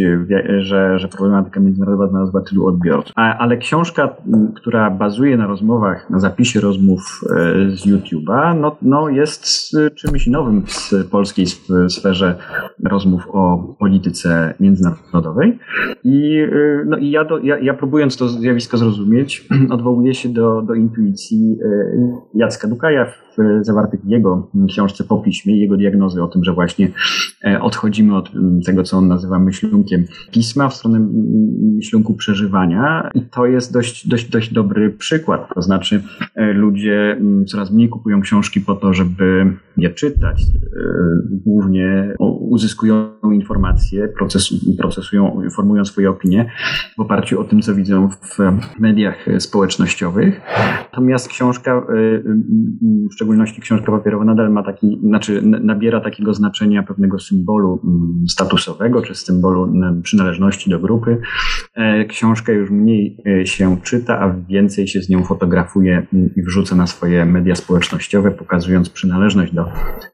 że, 0.59 0.99
że 0.99 1.07
problematyka 1.07 1.59
międzynarodowa 1.59 2.07
znalazła 2.07 2.41
tylu 2.41 2.67
odbiorców. 2.67 3.13
Ale 3.15 3.57
książka, 3.57 4.15
która 4.55 4.91
bazuje 4.91 5.37
na 5.37 5.47
rozmowach, 5.47 6.09
na 6.09 6.19
zapisie 6.19 6.59
rozmów 6.61 7.21
e, 7.23 7.35
z 7.71 7.87
YouTube'a, 7.87 8.59
no, 8.59 8.77
no 8.81 9.09
jest 9.09 9.71
czymś 9.95 10.27
nowym 10.27 10.61
w 10.61 11.09
polskiej 11.09 11.45
sferze 11.89 12.35
rozmów 12.83 13.27
o 13.31 13.75
polityce 13.79 14.53
międzynarodowej. 14.59 15.59
I, 16.03 16.37
y, 16.39 16.85
no 16.85 16.97
i 16.97 17.11
ja, 17.11 17.25
do, 17.25 17.37
ja, 17.37 17.59
ja 17.59 17.73
próbując 17.73 18.17
to 18.17 18.27
zjawisko 18.29 18.77
zrozumieć, 18.77 19.47
odwołuję 19.75 20.13
się 20.13 20.29
do, 20.29 20.61
do 20.61 20.73
intuicji 20.73 21.57
y, 21.61 22.11
Jacka 22.33 22.67
Dukaja 22.67 23.05
zawartych 23.61 24.01
w 24.01 24.07
jego 24.07 24.51
książce 24.67 25.03
po 25.03 25.17
piśmie, 25.17 25.61
jego 25.61 25.77
diagnozy 25.77 26.23
o 26.23 26.27
tym, 26.27 26.43
że 26.43 26.53
właśnie 26.53 26.89
e, 27.45 27.61
odchodzimy 27.61 28.15
od 28.15 28.31
tego, 28.65 28.83
co 28.83 28.97
on 28.97 29.07
nazywa 29.07 29.39
myślunkiem 29.39 30.05
pisma 30.31 30.69
w 30.69 30.75
stronę 30.75 31.07
myślunku 31.75 32.13
przeżywania 32.13 33.09
i 33.13 33.21
to 33.21 33.45
jest 33.45 33.73
dość, 33.73 34.07
dość, 34.07 34.29
dość 34.29 34.53
dobry 34.53 34.89
przykład. 34.89 35.53
To 35.55 35.61
znaczy 35.61 36.03
e, 36.35 36.53
ludzie 36.53 37.21
coraz 37.47 37.71
mniej 37.71 37.89
kupują 37.89 38.21
książki 38.21 38.61
po 38.61 38.75
to, 38.75 38.93
żeby 38.93 39.53
je 39.77 39.89
czytać. 39.89 40.41
E, 40.41 40.45
głównie 41.31 42.15
uzyskują 42.39 43.15
informacje, 43.33 44.09
procesują, 44.77 45.41
formują 45.55 45.85
swoje 45.85 46.09
opinie 46.09 46.51
w 46.97 46.99
oparciu 46.99 47.41
o 47.41 47.43
tym, 47.43 47.61
co 47.61 47.75
widzą 47.75 48.09
w 48.09 48.37
mediach 48.79 49.25
społecznościowych. 49.39 50.41
Natomiast 50.91 51.27
książka, 51.27 51.81
w 53.11 53.15
szczególności 53.25 53.61
książka 53.61 53.91
papierowa 53.91 54.25
nadal 54.25 54.51
ma 54.51 54.63
taki, 54.63 54.99
znaczy 55.03 55.41
nabiera 55.41 56.01
takiego 56.01 56.33
znaczenia 56.33 56.83
pewnego 56.83 57.19
symbolu 57.19 57.81
statusowego, 58.29 59.01
czy 59.01 59.15
symbolu 59.15 59.73
przynależności 60.03 60.69
do 60.69 60.79
grupy. 60.79 61.17
E, 61.75 62.05
książka 62.05 62.51
już 62.51 62.69
mniej 62.69 63.17
e, 63.27 63.45
się 63.45 63.77
czyta, 63.83 64.19
a 64.19 64.35
więcej 64.49 64.87
się 64.87 65.01
z 65.01 65.09
nią 65.09 65.23
fotografuje 65.23 66.07
i 66.35 66.43
wrzuca 66.43 66.75
na 66.75 66.87
swoje 66.87 67.25
media 67.25 67.55
społecznościowe, 67.55 68.31
pokazując 68.31 68.89
przynależność 68.89 69.53
do 69.53 69.65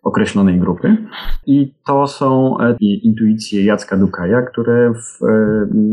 określonej 0.03 0.59
grupy. 0.59 0.97
I 1.45 1.73
to 1.85 2.07
są 2.07 2.57
e, 2.59 2.75
intuicje 2.79 3.65
Jacka 3.65 3.97
Dukaja, 3.97 4.41
które 4.41 4.93
w 4.93 5.19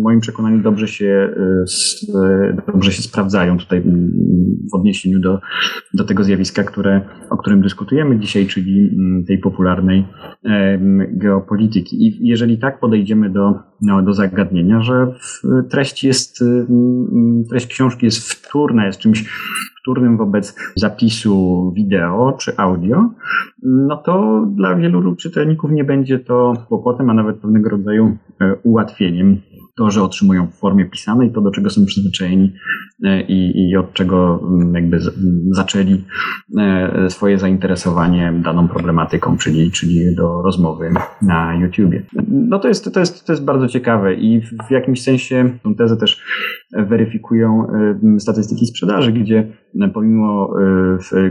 moim 0.02 0.20
przekonaniu 0.20 0.58
dobrze 0.58 0.88
się, 0.88 1.34
dobrze 2.66 2.92
się 2.92 3.02
sprawdzają 3.02 3.58
tutaj 3.58 3.82
w 4.72 4.74
odniesieniu 4.74 5.18
do, 5.20 5.40
do 5.94 6.04
tego 6.04 6.24
zjawiska, 6.24 6.64
które, 6.64 7.00
o 7.30 7.36
którym 7.36 7.62
dyskutujemy 7.62 8.18
dzisiaj, 8.18 8.46
czyli 8.46 8.90
tej 9.26 9.38
popularnej 9.38 10.04
geopolityki. 11.10 12.06
I 12.06 12.28
jeżeli 12.28 12.58
tak 12.58 12.80
podejdziemy 12.80 13.30
do, 13.30 13.54
no, 13.82 14.02
do 14.02 14.12
zagadnienia, 14.12 14.82
że 14.82 15.14
treść 15.70 16.04
jest, 16.04 16.44
treść 17.50 17.66
książki 17.66 18.06
jest 18.06 18.32
wtórna, 18.32 18.86
jest 18.86 18.98
czymś 18.98 19.24
wtórnym 19.88 20.16
wobec 20.16 20.56
zapisu 20.76 21.72
wideo 21.76 22.36
czy 22.40 22.56
audio, 22.56 23.10
no 23.62 23.96
to 23.96 24.46
dla 24.56 24.74
wielu 24.74 25.16
czytelników 25.16 25.70
nie 25.70 25.84
będzie 25.84 26.18
to 26.18 26.52
kłopotem, 26.68 27.10
a 27.10 27.14
nawet 27.14 27.36
pewnego 27.36 27.70
rodzaju 27.70 28.16
e, 28.40 28.54
ułatwieniem 28.62 29.40
to, 29.78 29.90
że 29.90 30.02
otrzymują 30.02 30.46
w 30.46 30.54
formie 30.54 30.84
pisanej 30.84 31.32
to, 31.32 31.40
do 31.40 31.50
czego 31.50 31.70
są 31.70 31.86
przyzwyczajeni 31.86 32.52
e, 33.04 33.22
i, 33.22 33.70
i 33.70 33.76
od 33.76 33.92
czego 33.92 34.40
mm, 34.42 34.74
jakby 34.74 34.98
zaczęli 35.50 36.04
e, 36.58 37.10
swoje 37.10 37.38
zainteresowanie 37.38 38.32
daną 38.44 38.68
problematyką, 38.68 39.36
czyli, 39.36 39.70
czyli 39.70 40.14
do 40.16 40.42
rozmowy 40.42 40.90
na 41.22 41.54
YouTubie. 41.54 42.02
No 42.28 42.58
to 42.58 42.68
jest, 42.68 42.94
to, 42.94 43.00
jest, 43.00 43.26
to 43.26 43.32
jest 43.32 43.44
bardzo 43.44 43.68
ciekawe 43.68 44.14
i 44.14 44.40
w 44.40 44.70
jakimś 44.70 45.02
sensie 45.02 45.50
tą 45.62 45.74
tezę 45.74 45.96
też 45.96 46.22
weryfikują 46.72 47.66
e, 48.16 48.20
statystyki 48.20 48.66
sprzedaży, 48.66 49.12
gdzie 49.12 49.52
pomimo 49.94 50.54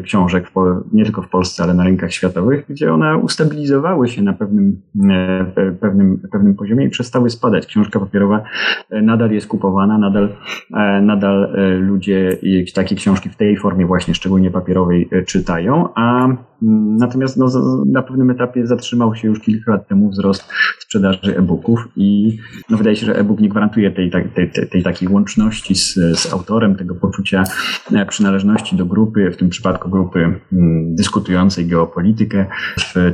książek, 0.03 0.51
nie 0.93 1.03
tylko 1.03 1.21
w 1.21 1.29
Polsce, 1.29 1.63
ale 1.63 1.73
na 1.73 1.83
rynkach 1.83 2.13
światowych, 2.13 2.65
gdzie 2.69 2.93
one 2.93 3.17
ustabilizowały 3.17 4.07
się 4.07 4.21
na 4.21 4.33
pewnym, 4.33 4.81
pewnym, 5.81 6.21
pewnym 6.31 6.55
poziomie 6.55 6.85
i 6.85 6.89
przestały 6.89 7.29
spadać. 7.29 7.65
Książka 7.65 7.99
papierowa 7.99 8.43
E, 8.89 9.01
nadal 9.01 9.31
jest 9.31 9.47
kupowana, 9.47 9.97
nadal, 9.97 10.29
e, 10.73 11.01
nadal 11.01 11.43
e, 11.43 11.75
ludzie 11.75 12.37
takie 12.73 12.95
książki 12.95 13.29
w 13.29 13.35
tej 13.35 13.57
formie 13.57 13.85
właśnie, 13.85 14.13
szczególnie 14.13 14.51
papierowej, 14.51 15.09
czytają, 15.27 15.89
a 15.95 16.25
mm, 16.25 16.95
natomiast 16.97 17.37
no, 17.37 17.47
na 17.85 18.01
pewnym 18.01 18.29
etapie 18.29 18.67
zatrzymał 18.67 19.15
się 19.15 19.27
już 19.27 19.39
kilka 19.39 19.71
lat 19.71 19.87
temu 19.87 20.09
wzrost 20.09 20.49
sprzedaży 20.79 21.37
e-booków 21.37 21.87
i 21.95 22.37
no, 22.69 22.77
wydaje 22.77 22.95
się, 22.95 23.05
że 23.05 23.15
e-book 23.19 23.39
nie 23.39 23.49
gwarantuje 23.49 23.91
tej, 23.91 24.11
tej, 24.11 24.29
tej, 24.29 24.69
tej 24.69 24.83
takiej 24.83 25.09
łączności 25.09 25.26
z, 25.75 25.93
z 26.19 26.33
autorem, 26.33 26.75
tego 26.75 26.95
poczucia 26.95 27.43
przynależności 28.09 28.75
do 28.75 28.85
grupy, 28.85 29.31
w 29.31 29.37
tym 29.37 29.49
przypadku 29.49 29.89
grupy 29.89 30.19
mm, 30.19 30.95
dyskutującej 30.95 31.65
geopolitykę, 31.65 32.45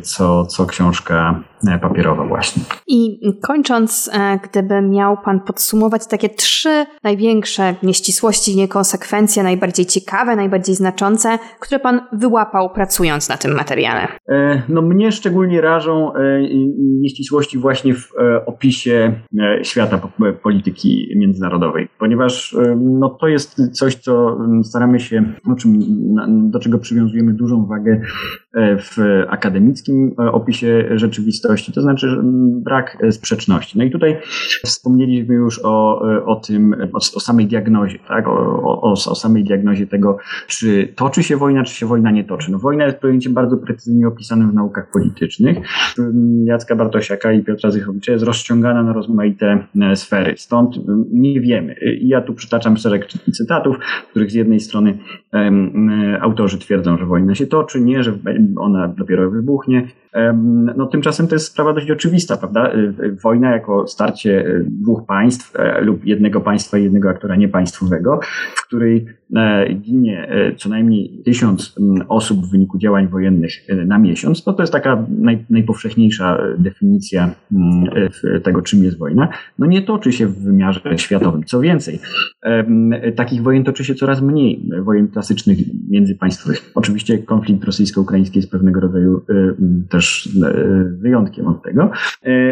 co, 0.01 0.45
co 0.45 0.65
książka 0.65 1.43
papierowa 1.81 2.25
właśnie. 2.25 2.63
I 2.87 3.19
kończąc, 3.41 4.11
gdyby 4.43 4.81
miał 4.81 5.17
Pan 5.17 5.39
podsumować 5.39 6.07
takie 6.07 6.29
trzy 6.29 6.85
największe 7.03 7.75
nieścisłości, 7.83 8.55
niekonsekwencje, 8.55 9.43
najbardziej 9.43 9.85
ciekawe, 9.85 10.35
najbardziej 10.35 10.75
znaczące, 10.75 11.39
które 11.59 11.79
Pan 11.79 12.01
wyłapał 12.13 12.69
pracując 12.69 13.29
na 13.29 13.37
tym 13.37 13.55
materiale? 13.55 14.07
E, 14.29 14.61
no 14.69 14.81
mnie 14.81 15.11
szczególnie 15.11 15.61
rażą 15.61 16.13
e, 16.13 16.19
nieścisłości 16.79 17.57
właśnie 17.57 17.93
w 17.93 18.11
e, 18.19 18.45
opisie 18.45 19.13
świata 19.63 20.01
polityki 20.43 21.13
międzynarodowej, 21.15 21.87
ponieważ 22.03 22.57
no, 22.77 23.09
to 23.09 23.27
jest 23.27 23.77
coś, 23.77 23.95
co 23.95 24.37
staramy 24.63 24.99
się, 24.99 25.23
do 26.27 26.59
czego 26.59 26.79
przywiązujemy 26.79 27.33
dużą 27.33 27.65
wagę 27.65 28.01
w 28.55 28.97
akademickim 29.27 30.15
opisie 30.17 30.89
rzeczywistości, 30.95 31.73
to 31.73 31.81
znaczy 31.81 32.19
brak 32.63 32.97
sprzeczności. 33.11 33.77
No 33.77 33.83
i 33.83 33.91
tutaj 33.91 34.17
wspomnieliśmy 34.65 35.35
już 35.35 35.59
o, 35.63 36.01
o 36.25 36.35
tym, 36.35 36.75
o, 36.93 36.97
o 36.97 37.19
samej 37.19 37.47
diagnozie, 37.47 37.99
tak? 38.07 38.27
O, 38.27 38.31
o, 38.63 38.81
o, 38.91 38.95
samej 38.95 39.43
diagnozie 39.43 39.87
tego, 39.87 40.17
czy 40.47 40.93
toczy 40.95 41.23
się 41.23 41.37
wojna, 41.37 41.63
czy 41.63 41.75
się 41.75 41.85
wojna 41.85 42.11
nie 42.11 42.23
toczy. 42.23 42.51
No 42.51 42.59
wojna 42.59 42.85
jest 42.85 42.97
pojęciem 42.97 43.33
bardzo 43.33 43.57
precyzyjnie 43.57 44.07
opisanym 44.07 44.51
w 44.51 44.53
naukach 44.53 44.91
politycznych. 44.91 45.57
Jacka 46.45 46.75
Bartosiaka 46.75 47.31
i 47.31 47.43
Piotra 47.43 47.71
Zychowicza 47.71 48.11
jest 48.11 48.23
rozciągana 48.23 48.83
na 48.83 48.93
rozmaite 48.93 49.67
e, 49.81 49.95
sfery. 49.95 50.33
Stąd 50.37 50.75
nie 51.11 51.41
wiemy. 51.41 51.75
Ja 52.01 52.21
tu 52.21 52.33
przytaczam 52.33 52.77
szereg 52.77 53.07
cytatów, 53.33 53.77
w 54.07 54.09
których 54.09 54.31
z 54.31 54.33
jednej 54.33 54.59
strony 54.59 54.97
um, 55.33 56.17
autorzy 56.21 56.57
twierdzą, 56.57 56.97
że 56.97 57.05
wojna 57.05 57.35
się 57.35 57.47
toczy, 57.47 57.81
nie, 57.81 58.03
że 58.03 58.17
ona 58.55 58.87
dopiero 58.87 59.31
wybuchnie. 59.31 59.87
No 60.77 60.85
tymczasem 60.85 61.27
to 61.27 61.35
jest 61.35 61.45
sprawa 61.45 61.73
dość 61.73 61.91
oczywista, 61.91 62.37
prawda? 62.37 62.71
E, 62.71 62.93
wojna 63.23 63.51
jako 63.51 63.87
starcie 63.87 64.45
dwóch 64.69 65.05
państw 65.05 65.55
e, 65.55 65.81
lub 65.81 66.05
jednego 66.05 66.41
państwa 66.41 66.77
i 66.77 66.83
jednego 66.83 67.09
aktora 67.09 67.35
niepaństwowego, 67.35 68.19
w 68.55 68.67
której 68.67 69.05
e, 69.35 69.73
ginie 69.73 70.27
e, 70.29 70.55
co 70.55 70.69
najmniej 70.69 71.21
tysiąc 71.25 71.75
osób 72.09 72.45
w 72.45 72.51
wyniku 72.51 72.77
działań 72.77 73.07
wojennych 73.07 73.53
na 73.85 73.99
miesiąc, 73.99 74.43
to 74.43 74.53
to 74.53 74.63
jest 74.63 74.73
taka 74.73 75.05
naj, 75.19 75.45
najpowszechniejsza 75.49 76.37
definicja 76.57 77.29
tego, 78.43 78.61
czym 78.61 78.83
jest 78.83 78.97
wojna. 78.97 79.29
No 79.59 79.65
nie 79.65 79.81
toczy 79.81 80.11
się 80.11 80.27
w 80.27 80.43
wymiarze 80.43 80.97
światowym. 80.97 81.43
Co 81.43 81.59
więcej, 81.59 81.82
takich 83.15 83.43
wojen 83.43 83.63
toczy 83.63 83.83
się 83.83 83.95
coraz 83.95 84.21
mniej, 84.21 84.69
wojen 84.83 85.07
klasycznych 85.07 85.57
międzypaństwowych. 85.89 86.71
Oczywiście 86.75 87.17
konflikt 87.17 87.63
rosyjsko-ukraiński 87.63 88.39
jest 88.39 88.51
pewnego 88.51 88.79
rodzaju 88.79 89.21
też 89.89 90.29
wyjątkiem 91.01 91.47
od 91.47 91.63
tego. 91.63 91.91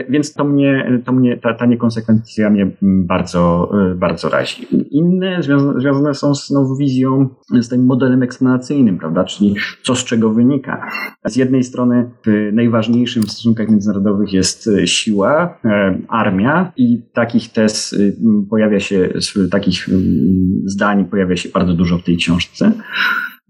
Więc 0.09 0.33
to 0.33 0.43
mnie, 0.43 1.01
to 1.05 1.11
mnie 1.11 1.37
ta, 1.37 1.53
ta 1.53 1.65
niekonsekwencja 1.65 2.49
mnie 2.49 2.71
bardzo, 2.81 3.71
bardzo 3.95 4.29
razi. 4.29 4.67
Inne 4.91 5.43
związane 5.77 6.13
są 6.13 6.35
z 6.35 6.51
nową 6.51 6.75
wizją, 6.75 7.29
z 7.59 7.69
tym 7.69 7.85
modelem 7.85 8.23
eksplanacyjnym, 8.23 8.97
prawda? 8.97 9.23
Czyli 9.23 9.55
co 9.83 9.95
z 9.95 10.05
czego 10.05 10.29
wynika. 10.29 10.87
Z 11.25 11.35
jednej 11.35 11.63
strony 11.63 12.09
najważniejszym 12.53 13.23
w 13.23 13.31
stosunkach 13.31 13.69
międzynarodowych 13.69 14.33
jest 14.33 14.69
siła, 14.85 15.59
armia 16.07 16.71
i 16.77 17.01
takich 17.13 17.51
tez 17.51 17.95
pojawia 18.49 18.79
się, 18.79 19.09
takich 19.51 19.89
zdań 20.65 21.05
pojawia 21.05 21.37
się 21.37 21.49
bardzo 21.49 21.73
dużo 21.73 21.97
w 21.97 22.03
tej 22.03 22.17
książce. 22.17 22.71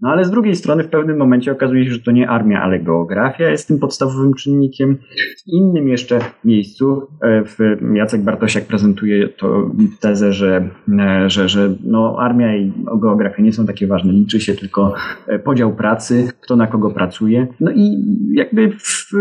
No 0.02 0.10
ale 0.10 0.24
z 0.24 0.30
drugiej 0.30 0.56
strony 0.56 0.84
w 0.84 0.88
pewnym 0.88 1.16
momencie 1.16 1.52
okazuje 1.52 1.84
się, 1.84 1.90
że 1.90 2.00
to 2.00 2.10
nie 2.10 2.28
armia, 2.28 2.62
ale 2.62 2.80
geografia 2.80 3.50
jest 3.50 3.68
tym 3.68 3.78
podstawowym 3.78 4.34
czynnikiem. 4.34 4.98
W 5.38 5.46
innym 5.46 5.88
jeszcze 5.88 6.18
miejscu 6.44 7.06
e, 7.20 7.44
w 7.44 7.58
Jacek 7.94 8.22
Bartosiak 8.22 8.64
prezentuje 8.64 9.28
to 9.28 9.70
tezę, 10.00 10.32
że, 10.32 10.68
e, 10.98 11.30
że, 11.30 11.48
że 11.48 11.74
no, 11.84 12.16
armia 12.18 12.56
i 12.56 12.72
geografia 13.00 13.42
nie 13.42 13.52
są 13.52 13.66
takie 13.66 13.86
ważne. 13.86 14.12
Liczy 14.12 14.40
się 14.40 14.54
tylko 14.54 14.94
e, 15.26 15.38
podział 15.38 15.76
pracy, 15.76 16.28
kto 16.40 16.56
na 16.56 16.66
kogo 16.66 16.90
pracuje. 16.90 17.46
No 17.60 17.70
i 17.70 18.04
jakby 18.32 18.70
w, 18.70 19.12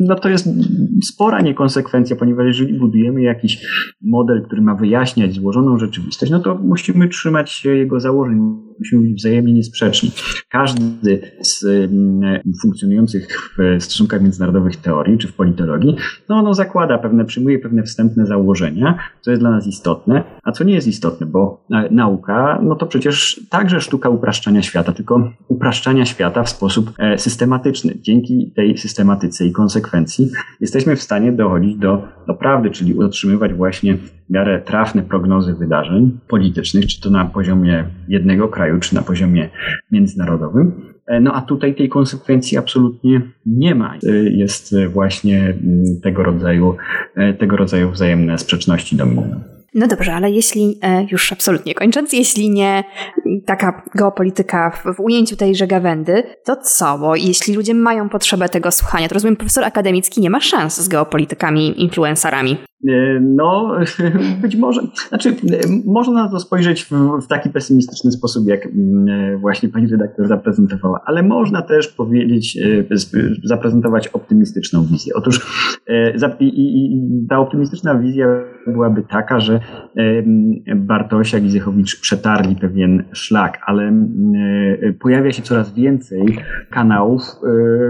no 0.00 0.14
to 0.14 0.28
jest 0.28 0.48
spora 1.02 1.40
niekonsekwencja, 1.40 2.16
ponieważ 2.16 2.46
jeżeli 2.46 2.78
budujemy 2.78 3.22
jakiś 3.22 3.66
model, 4.02 4.42
który 4.42 4.62
ma 4.62 4.74
wyjaśniać 4.74 5.34
złożoną 5.34 5.78
rzeczywistość, 5.78 6.32
no 6.32 6.40
to 6.40 6.54
musimy 6.54 7.08
trzymać 7.08 7.50
się 7.50 7.76
jego 7.76 8.00
założeń 8.00 8.67
musimy 8.78 9.08
być 9.08 9.14
wzajemnie 9.14 9.52
niesprzeczni. 9.52 10.10
Każdy 10.48 11.20
z 11.40 11.64
mm, 11.64 12.40
funkcjonujących 12.62 13.52
w 13.58 13.82
stosunkach 13.82 14.22
międzynarodowych 14.22 14.76
teorii, 14.76 15.18
czy 15.18 15.28
w 15.28 15.32
politologii, 15.32 15.96
no 16.28 16.36
ono 16.36 16.54
zakłada 16.54 16.98
pewne, 16.98 17.24
przyjmuje 17.24 17.58
pewne 17.58 17.82
wstępne 17.82 18.26
założenia, 18.26 18.98
co 19.20 19.30
jest 19.30 19.42
dla 19.42 19.50
nas 19.50 19.66
istotne, 19.66 20.24
a 20.42 20.52
co 20.52 20.64
nie 20.64 20.74
jest 20.74 20.88
istotne, 20.88 21.26
bo 21.26 21.64
e, 21.70 21.88
nauka, 21.90 22.60
no 22.62 22.74
to 22.74 22.86
przecież 22.86 23.40
także 23.50 23.80
sztuka 23.80 24.08
upraszczania 24.08 24.62
świata, 24.62 24.92
tylko 24.92 25.32
upraszczania 25.48 26.04
świata 26.04 26.42
w 26.42 26.48
sposób 26.48 26.92
e, 26.98 27.18
systematyczny. 27.18 27.94
Dzięki 28.00 28.52
tej 28.56 28.78
systematyce 28.78 29.46
i 29.46 29.52
konsekwencji 29.52 30.30
jesteśmy 30.60 30.96
w 30.96 31.02
stanie 31.02 31.32
dochodzić 31.32 31.76
do, 31.76 32.02
do 32.26 32.34
prawdy, 32.34 32.70
czyli 32.70 32.94
utrzymywać 32.94 33.54
właśnie 33.54 33.98
w 34.28 34.32
miarę 34.32 34.62
trafne 34.62 35.02
prognozy 35.02 35.54
wydarzeń 35.54 36.18
politycznych, 36.28 36.86
czy 36.86 37.00
to 37.00 37.10
na 37.10 37.24
poziomie 37.24 37.84
jednego 38.08 38.48
kraju, 38.48 38.78
czy 38.80 38.94
na 38.94 39.02
poziomie 39.02 39.48
międzynarodowym. 39.90 40.72
E, 41.08 41.20
no 41.20 41.32
a 41.32 41.40
tutaj 41.40 41.74
tej 41.74 41.88
konsekwencji 41.88 42.58
absolutnie 42.58 43.22
nie 43.46 43.74
ma. 43.74 43.94
E, 43.94 44.12
jest 44.12 44.74
właśnie 44.86 45.40
mm, 45.40 46.00
tego 46.02 46.22
rodzaju, 46.22 46.76
e, 47.16 47.34
tego 47.34 47.56
rodzaju 47.56 47.90
wzajemne 47.90 48.38
sprzeczności 48.38 48.96
dominują. 48.96 49.40
No 49.74 49.86
dobrze, 49.86 50.14
ale 50.14 50.30
jeśli, 50.30 50.80
już 51.10 51.32
absolutnie 51.32 51.74
kończąc, 51.74 52.12
jeśli 52.12 52.50
nie 52.50 52.84
taka 53.46 53.82
geopolityka 53.94 54.70
w, 54.70 54.96
w 54.96 55.00
ujęciu 55.00 55.36
tejże 55.36 55.66
gawędy, 55.66 56.22
to 56.44 56.56
co? 56.56 56.98
Bo 56.98 57.16
jeśli 57.16 57.54
ludzie 57.54 57.74
mają 57.74 58.08
potrzebę 58.08 58.48
tego 58.48 58.70
słuchania, 58.70 59.08
to 59.08 59.14
rozumiem, 59.14 59.36
profesor 59.36 59.64
akademicki 59.64 60.20
nie 60.20 60.30
ma 60.30 60.40
szans 60.40 60.80
z 60.80 60.88
geopolitykami, 60.88 61.82
influencerami. 61.82 62.56
E, 62.86 63.20
no, 63.20 63.76
być 64.42 64.56
może, 64.56 64.80
znaczy, 65.08 65.36
można 65.86 66.24
na 66.24 66.30
to 66.30 66.40
spojrzeć 66.40 66.84
w, 66.84 66.90
w, 67.22 67.26
taki 67.26 67.50
pesymistyczny 67.50 68.12
sposób, 68.12 68.46
jak 68.46 68.66
mm, 68.66 69.38
właśnie 69.40 69.68
pani 69.68 69.86
redaktor 69.86 70.28
zaprezentowała, 70.28 71.00
ale 71.06 71.22
można 71.22 71.62
też 71.62 71.88
powiedzieć, 71.88 72.58
e, 72.90 72.96
zaprezentować 73.44 74.08
optymistyczną 74.08 74.84
wizję. 74.84 75.14
Otóż 75.14 75.68
ta 77.28 77.38
optymistyczna 77.38 77.94
wizja 77.94 78.26
byłaby 78.66 79.02
taka, 79.02 79.40
że 79.40 79.60
Bartosiak 80.76 81.44
i 81.44 81.50
Zychowicz 81.50 82.00
przetarli 82.00 82.56
pewien 82.56 83.04
szlak, 83.12 83.58
ale 83.66 84.08
pojawia 85.00 85.32
się 85.32 85.42
coraz 85.42 85.74
więcej 85.74 86.38
kanałów, 86.70 87.22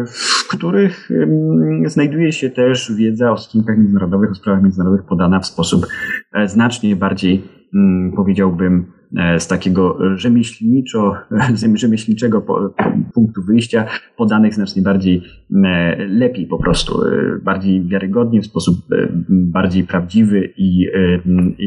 w 0.06 0.37
których 0.48 1.08
znajduje 1.86 2.32
się 2.32 2.50
też 2.50 2.92
wiedza 2.96 3.32
o 3.32 3.36
stosunkach 3.36 3.78
międzynarodowych, 3.78 4.30
o 4.30 4.34
sprawach 4.34 4.62
międzynarodowych, 4.62 5.06
podana 5.06 5.40
w 5.40 5.46
sposób 5.46 5.86
e, 6.32 6.48
znacznie 6.48 6.96
bardziej, 6.96 7.42
mm, 7.74 8.12
powiedziałbym, 8.12 8.86
e, 9.16 9.40
z 9.40 9.48
takiego 9.48 9.98
rzemieślniczo, 10.16 11.14
rzemieślniczego 11.74 12.44
punktu 13.14 13.42
wyjścia, 13.42 13.84
podanych 14.16 14.54
znacznie 14.54 14.82
bardziej, 14.82 15.22
e, 15.64 15.96
lepiej 16.06 16.46
po 16.46 16.58
prostu, 16.58 17.00
bardziej 17.42 17.84
wiarygodnie, 17.84 18.42
w 18.42 18.46
sposób 18.46 18.76
bardziej 19.28 19.84
prawdziwy 19.84 20.52
i, 20.56 20.86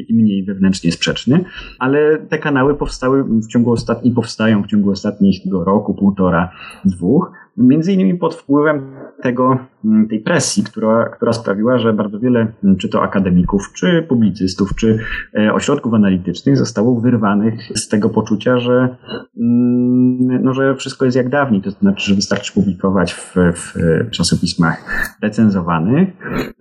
i 0.10 0.14
mniej 0.14 0.44
wewnętrznie 0.44 0.92
sprzeczny. 0.92 1.44
Ale 1.80 2.18
te 2.18 2.38
kanały 2.38 2.76
powstały 2.76 3.24
w 3.24 3.48
ciągu 3.48 3.72
ostatnich, 3.72 4.14
powstają 4.14 4.64
w 4.64 4.68
ciągu 4.68 4.92
ostatniego 4.92 5.64
roku, 5.64 5.94
półtora, 5.94 6.52
dwóch 6.86 7.32
Między 7.58 7.94
innymi 7.94 8.14
pod 8.14 8.36
wpływem 8.36 8.82
tego, 9.22 9.58
mm, 9.86 10.08
tej 10.08 10.20
presji, 10.20 10.64
która, 10.64 11.10
która 11.10 11.34
sprawiła, 11.34 11.78
że 11.78 11.94
bardzo 11.94 12.20
wiele, 12.20 12.48
mm, 12.64 12.78
czy 12.78 12.90
to 12.90 13.04
akademików, 13.04 13.74
czy 13.74 14.06
publicystów, 14.10 14.76
czy 14.76 15.00
e, 15.40 15.54
ośrodków 15.54 15.94
analitycznych 15.94 16.58
zostało 16.58 17.02
wyrwanych 17.02 17.78
z 17.78 17.88
tego 17.88 18.10
poczucia, 18.10 18.60
że, 18.60 18.96
mm, 19.38 20.44
no, 20.44 20.54
że 20.54 20.76
wszystko 20.76 21.06
jest 21.06 21.18
jak 21.18 21.30
dawniej, 21.30 21.62
to 21.62 21.72
znaczy, 21.72 22.10
że 22.10 22.16
wystarczy 22.16 22.54
publikować 22.54 23.14
w, 23.14 23.36
w 23.36 24.10
czasopismach 24.12 24.84
recenzowanych, 25.22 26.10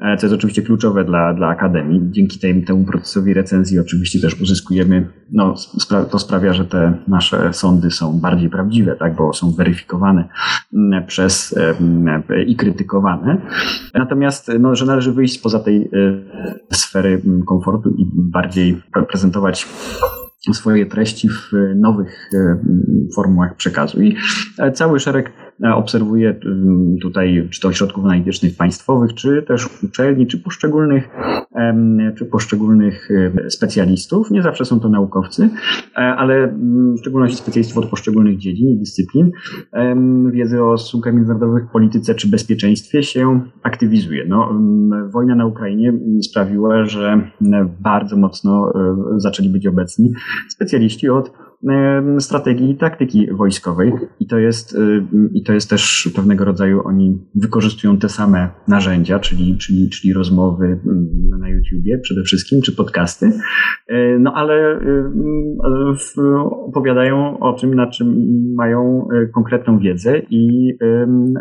e, 0.01 0.17
co 0.17 0.27
jest 0.27 0.35
oczywiście 0.35 0.63
kluczowe 0.63 1.05
dla, 1.05 1.35
dla 1.35 1.49
akademii. 1.49 2.01
Dzięki 2.11 2.39
tej, 2.39 2.65
temu 2.65 2.85
procesowi 2.85 3.35
recenzji 3.35 3.79
oczywiście 3.79 4.21
też 4.21 4.41
uzyskujemy, 4.41 5.07
no, 5.33 5.55
to 6.11 6.19
sprawia, 6.19 6.53
że 6.53 6.65
te 6.65 6.93
nasze 7.09 7.53
sądy 7.53 7.91
są 7.91 8.21
bardziej 8.21 8.51
prawdziwe, 8.51 8.97
tak, 8.97 9.15
bo 9.17 9.33
są 9.33 9.53
weryfikowane 9.53 10.29
przez 11.07 11.59
i 12.47 12.57
krytykowane. 12.57 13.41
Natomiast, 13.95 14.51
no, 14.61 14.75
że 14.75 14.87
należy 14.87 15.13
wyjść 15.13 15.35
spoza 15.35 15.61
tej 15.61 15.83
e, 15.83 15.89
sfery 16.73 17.23
komfortu 17.47 17.91
i 17.91 18.07
bardziej 18.15 18.83
prezentować 19.09 19.67
swoje 20.53 20.87
treści 20.87 21.29
w 21.29 21.53
nowych 21.77 22.31
e, 22.35 22.59
formułach 23.15 23.57
przekazu. 23.57 24.03
I 24.03 24.17
e, 24.59 24.73
cały 24.73 25.01
szereg 25.01 25.33
obserwuję 25.75 26.41
tutaj 27.03 27.49
czy 27.51 27.61
to 27.61 27.69
ośrodków 27.69 28.05
analitycznych 28.05 28.57
państwowych, 28.57 29.15
czy 29.15 29.43
też 29.49 29.83
uczelni, 29.83 30.27
czy 30.27 30.39
poszczególnych, 30.39 31.09
czy 32.19 32.25
poszczególnych 32.25 33.09
e, 33.11 33.51
specjalistów. 33.51 34.31
Nie 34.31 34.43
zawsze 34.43 34.65
są 34.65 34.81
to 34.81 34.89
naukowcy, 34.89 35.51
e, 35.97 35.99
ale 35.99 36.57
w 36.97 37.01
szczególności 37.01 37.37
specjalistów 37.37 37.79
od 37.79 37.91
poszczególnych 37.91 38.39
dziedzin 38.39 38.69
i 38.69 38.79
dyscyplin. 38.79 39.31
Wiedzy 40.31 40.65
o 40.65 40.79
stosunkach 40.79 41.15
międzynarodowych, 41.15 41.71
polityce 41.73 42.15
czy 42.15 42.29
bezpieczeństwie 42.29 43.03
się 43.03 43.41
aktywizuje. 43.63 44.25
No, 44.29 44.61
wojna 45.13 45.35
na 45.35 45.47
Ukrainie 45.47 45.93
sprawiła, 46.23 46.85
że 46.85 47.31
bardzo 47.81 48.17
mocno 48.17 48.73
zaczęli 49.17 49.49
być 49.49 49.67
obecni 49.67 50.13
specjaliści 50.49 51.09
od 51.09 51.33
strategii 52.19 52.71
i 52.71 52.77
taktyki 52.77 53.27
wojskowej. 53.33 53.93
I 54.21 54.27
to 54.27 54.39
jest, 54.39 54.79
i 55.33 55.43
to 55.43 55.53
jest 55.53 55.71
też 55.71 56.11
pewnego 56.17 56.45
rodzaju, 56.45 56.83
oni 56.85 57.19
wykorzystują 57.35 57.99
te 57.99 58.09
same 58.09 58.49
narzędzia, 58.69 59.19
czyli, 59.19 59.59
czyli, 59.59 59.91
czyli 59.91 60.13
rozmowy 60.13 60.81
na 61.41 61.49
YouTubie 61.49 61.99
przede 61.99 62.23
wszystkim, 62.23 62.63
czy 62.63 62.77
podcasty, 62.77 63.33
e, 63.89 64.19
no 64.19 64.33
ale 64.35 64.81
opowiadają 66.69 67.39
o 67.39 67.53
czym, 67.53 67.75
na 67.75 67.87
czym 67.87 68.17
mają 68.55 69.09
e, 69.13 69.27
konkretną 69.27 69.79
wiedzę 69.79 70.19
i, 70.31 70.73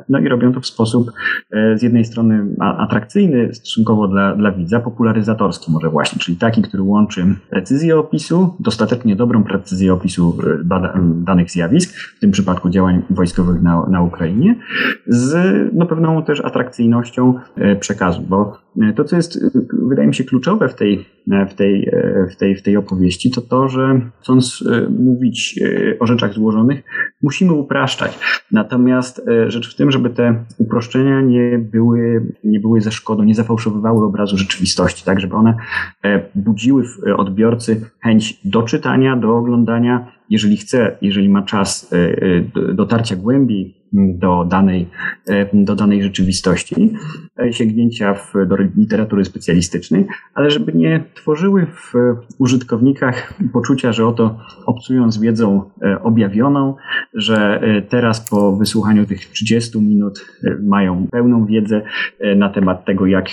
no 0.10 0.20
i 0.20 0.28
robią 0.28 0.54
to 0.54 0.60
w 0.60 0.66
sposób 0.66 1.12
e, 1.52 1.78
z 1.78 1.82
jednej 1.82 2.06
strony 2.06 2.56
atrakcyjny 2.60 3.54
stosunkowo 3.54 4.08
dla, 4.08 4.36
dla 4.36 4.52
widza, 4.52 4.80
popularyzatorski 4.80 5.72
może 5.72 5.90
właśnie, 5.90 6.20
czyli 6.20 6.38
taki, 6.38 6.62
który 6.62 6.84
łączy 6.84 7.26
precyzję 7.50 7.98
opisu, 7.98 8.56
dostatecznie 8.60 9.16
dobrą 9.16 9.44
precyzję 9.44 9.94
opisu 9.94 10.09
opisu 10.10 10.38
e, 10.44 11.24
danych 11.26 11.52
zjawisk, 11.52 11.98
w 12.18 12.20
tym 12.20 12.32
przypadku 12.32 12.70
działań 12.70 13.02
wojskowych 13.10 13.62
na, 13.62 13.86
na 13.90 14.02
Ukrainie, 14.02 14.56
z 15.08 15.36
no, 15.74 15.86
pewną 15.86 16.24
też 16.24 16.42
atrakcyjnością 16.42 17.34
e, 17.56 17.76
przekazu, 17.76 18.22
bo 18.22 18.58
e, 18.82 18.94
to, 18.94 19.04
co 19.04 19.16
jest, 19.16 19.40
wydaje 19.90 20.08
mi 20.08 20.16
się, 20.16 20.24
kluczowe 20.24 20.70
w 20.70 20.76
tej, 20.76 21.06
w 21.50 21.54
tej, 21.54 21.92
w 22.32 22.36
tej, 22.36 22.56
w 22.56 22.64
tej 22.64 22.78
opowieści, 22.78 23.32
to 23.32 23.42
to, 23.42 23.70
że 23.70 24.02
chcąc 24.22 24.64
mówić 25.00 25.60
o 26.00 26.08
rzeczach 26.08 26.34
złożonych, 26.34 26.84
musimy 27.22 27.54
upraszczać. 27.54 28.20
Natomiast 28.52 29.22
rzecz 29.48 29.74
w 29.74 29.78
tym, 29.78 29.92
żeby 29.92 30.10
te 30.10 30.46
uproszczenia 30.58 31.22
nie 31.22 31.60
były, 31.60 32.26
nie 32.44 32.60
były 32.60 32.82
ze 32.82 32.92
szkodą, 32.92 33.24
nie 33.24 33.36
zafałszowywały 33.36 34.06
obrazu 34.06 34.38
rzeczywistości, 34.38 35.06
tak, 35.06 35.20
żeby 35.20 35.36
one 35.36 35.56
budziły 36.36 36.84
w 36.84 36.98
odbiorcy 37.18 37.82
chęć 38.04 38.40
do 38.46 38.64
czytania, 38.64 39.16
do 39.16 39.38
oglądania, 39.38 39.99
jeżeli 40.30 40.58
chce, 40.58 40.98
jeżeli 41.02 41.30
ma 41.30 41.42
czas 41.42 41.94
e, 41.94 41.98
e, 41.98 42.74
dotarcia 42.74 43.16
głębiej 43.16 43.79
do 43.94 44.46
danej, 44.46 44.88
do 45.54 45.76
danej 45.76 46.04
rzeczywistości, 46.04 46.94
sięgnięcia 47.52 48.14
w, 48.14 48.34
do 48.48 48.56
literatury 48.78 49.26
specjalistycznej, 49.26 50.08
ale 50.34 50.52
żeby 50.52 50.74
nie 50.74 51.04
tworzyły 51.14 51.66
w 51.66 51.94
użytkownikach 52.38 53.34
poczucia, 53.54 53.92
że 53.92 54.08
oto 54.08 54.40
obcują 54.66 55.12
z 55.12 55.20
wiedzą 55.20 55.70
objawioną, 56.02 56.76
że 57.14 57.62
teraz 57.90 58.30
po 58.30 58.56
wysłuchaniu 58.56 59.06
tych 59.06 59.20
30 59.20 59.82
minut 59.82 60.26
mają 60.64 61.08
pełną 61.12 61.46
wiedzę 61.46 61.82
na 62.36 62.50
temat 62.50 62.86
tego, 62.86 63.06
jak 63.06 63.28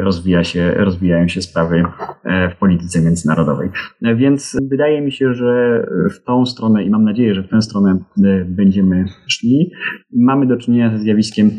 rozwija 0.00 0.44
się, 0.44 0.74
rozwijają 0.76 1.28
się 1.28 1.42
sprawy 1.42 1.84
w 2.24 2.56
polityce 2.58 3.00
międzynarodowej. 3.02 3.68
Więc 4.16 4.56
wydaje 4.62 5.00
mi 5.00 5.12
się, 5.12 5.34
że 5.34 5.86
w 6.10 6.24
tą 6.24 6.46
stronę 6.46 6.84
i 6.84 6.90
mam 6.90 7.04
nadzieję, 7.04 7.34
że 7.34 7.42
w 7.42 7.48
tę 7.48 7.62
stronę 7.62 7.98
e, 8.24 8.44
będziemy 8.44 9.04
szli. 9.26 9.72
Mamy 10.16 10.46
do 10.46 10.56
czynienia 10.56 10.90
ze 10.90 10.98
zjawiskiem 10.98 11.50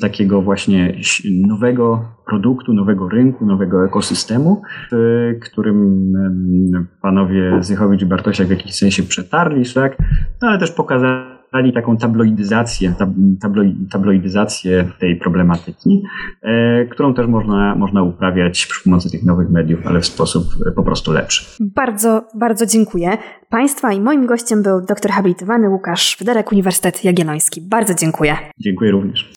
takiego 0.00 0.42
właśnie 0.42 0.94
nowego 1.46 2.04
produktu, 2.26 2.72
nowego 2.72 3.08
rynku, 3.08 3.46
nowego 3.46 3.84
ekosystemu, 3.84 4.62
w 4.92 5.32
którym 5.52 6.12
panowie 7.02 7.52
Zychowicz 7.60 8.02
i 8.02 8.06
Bartosiak 8.06 8.46
w 8.46 8.50
jakiś 8.50 8.74
sensie 8.74 9.02
przetarli, 9.02 9.62
tak? 9.74 9.96
no 10.42 10.48
ale 10.48 10.58
też 10.58 10.72
pokazali 10.72 11.35
dostali 11.46 11.72
taką 11.72 11.96
tabloidyzację, 11.96 12.94
tabloidyzację 13.90 14.88
tej 14.98 15.16
problematyki, 15.16 16.02
e, 16.42 16.84
którą 16.84 17.14
też 17.14 17.26
można, 17.26 17.74
można 17.74 18.02
uprawiać 18.02 18.66
przy 18.66 18.84
pomocy 18.84 19.10
tych 19.10 19.24
nowych 19.24 19.50
mediów, 19.50 19.86
ale 19.86 20.00
w 20.00 20.06
sposób 20.06 20.44
e, 20.68 20.72
po 20.72 20.82
prostu 20.82 21.12
lepszy. 21.12 21.44
Bardzo, 21.60 22.24
bardzo 22.34 22.66
dziękuję. 22.66 23.18
Państwa 23.48 23.92
i 23.92 24.00
moim 24.00 24.26
gościem 24.26 24.62
był 24.62 24.80
doktor 24.80 25.10
habilitowany 25.12 25.68
Łukasz 25.68 26.16
Wyderek, 26.18 26.52
Uniwersytet 26.52 27.04
Jagielloński. 27.04 27.60
Bardzo 27.70 27.94
dziękuję. 27.94 28.36
Dziękuję 28.58 28.90
również. 28.90 29.30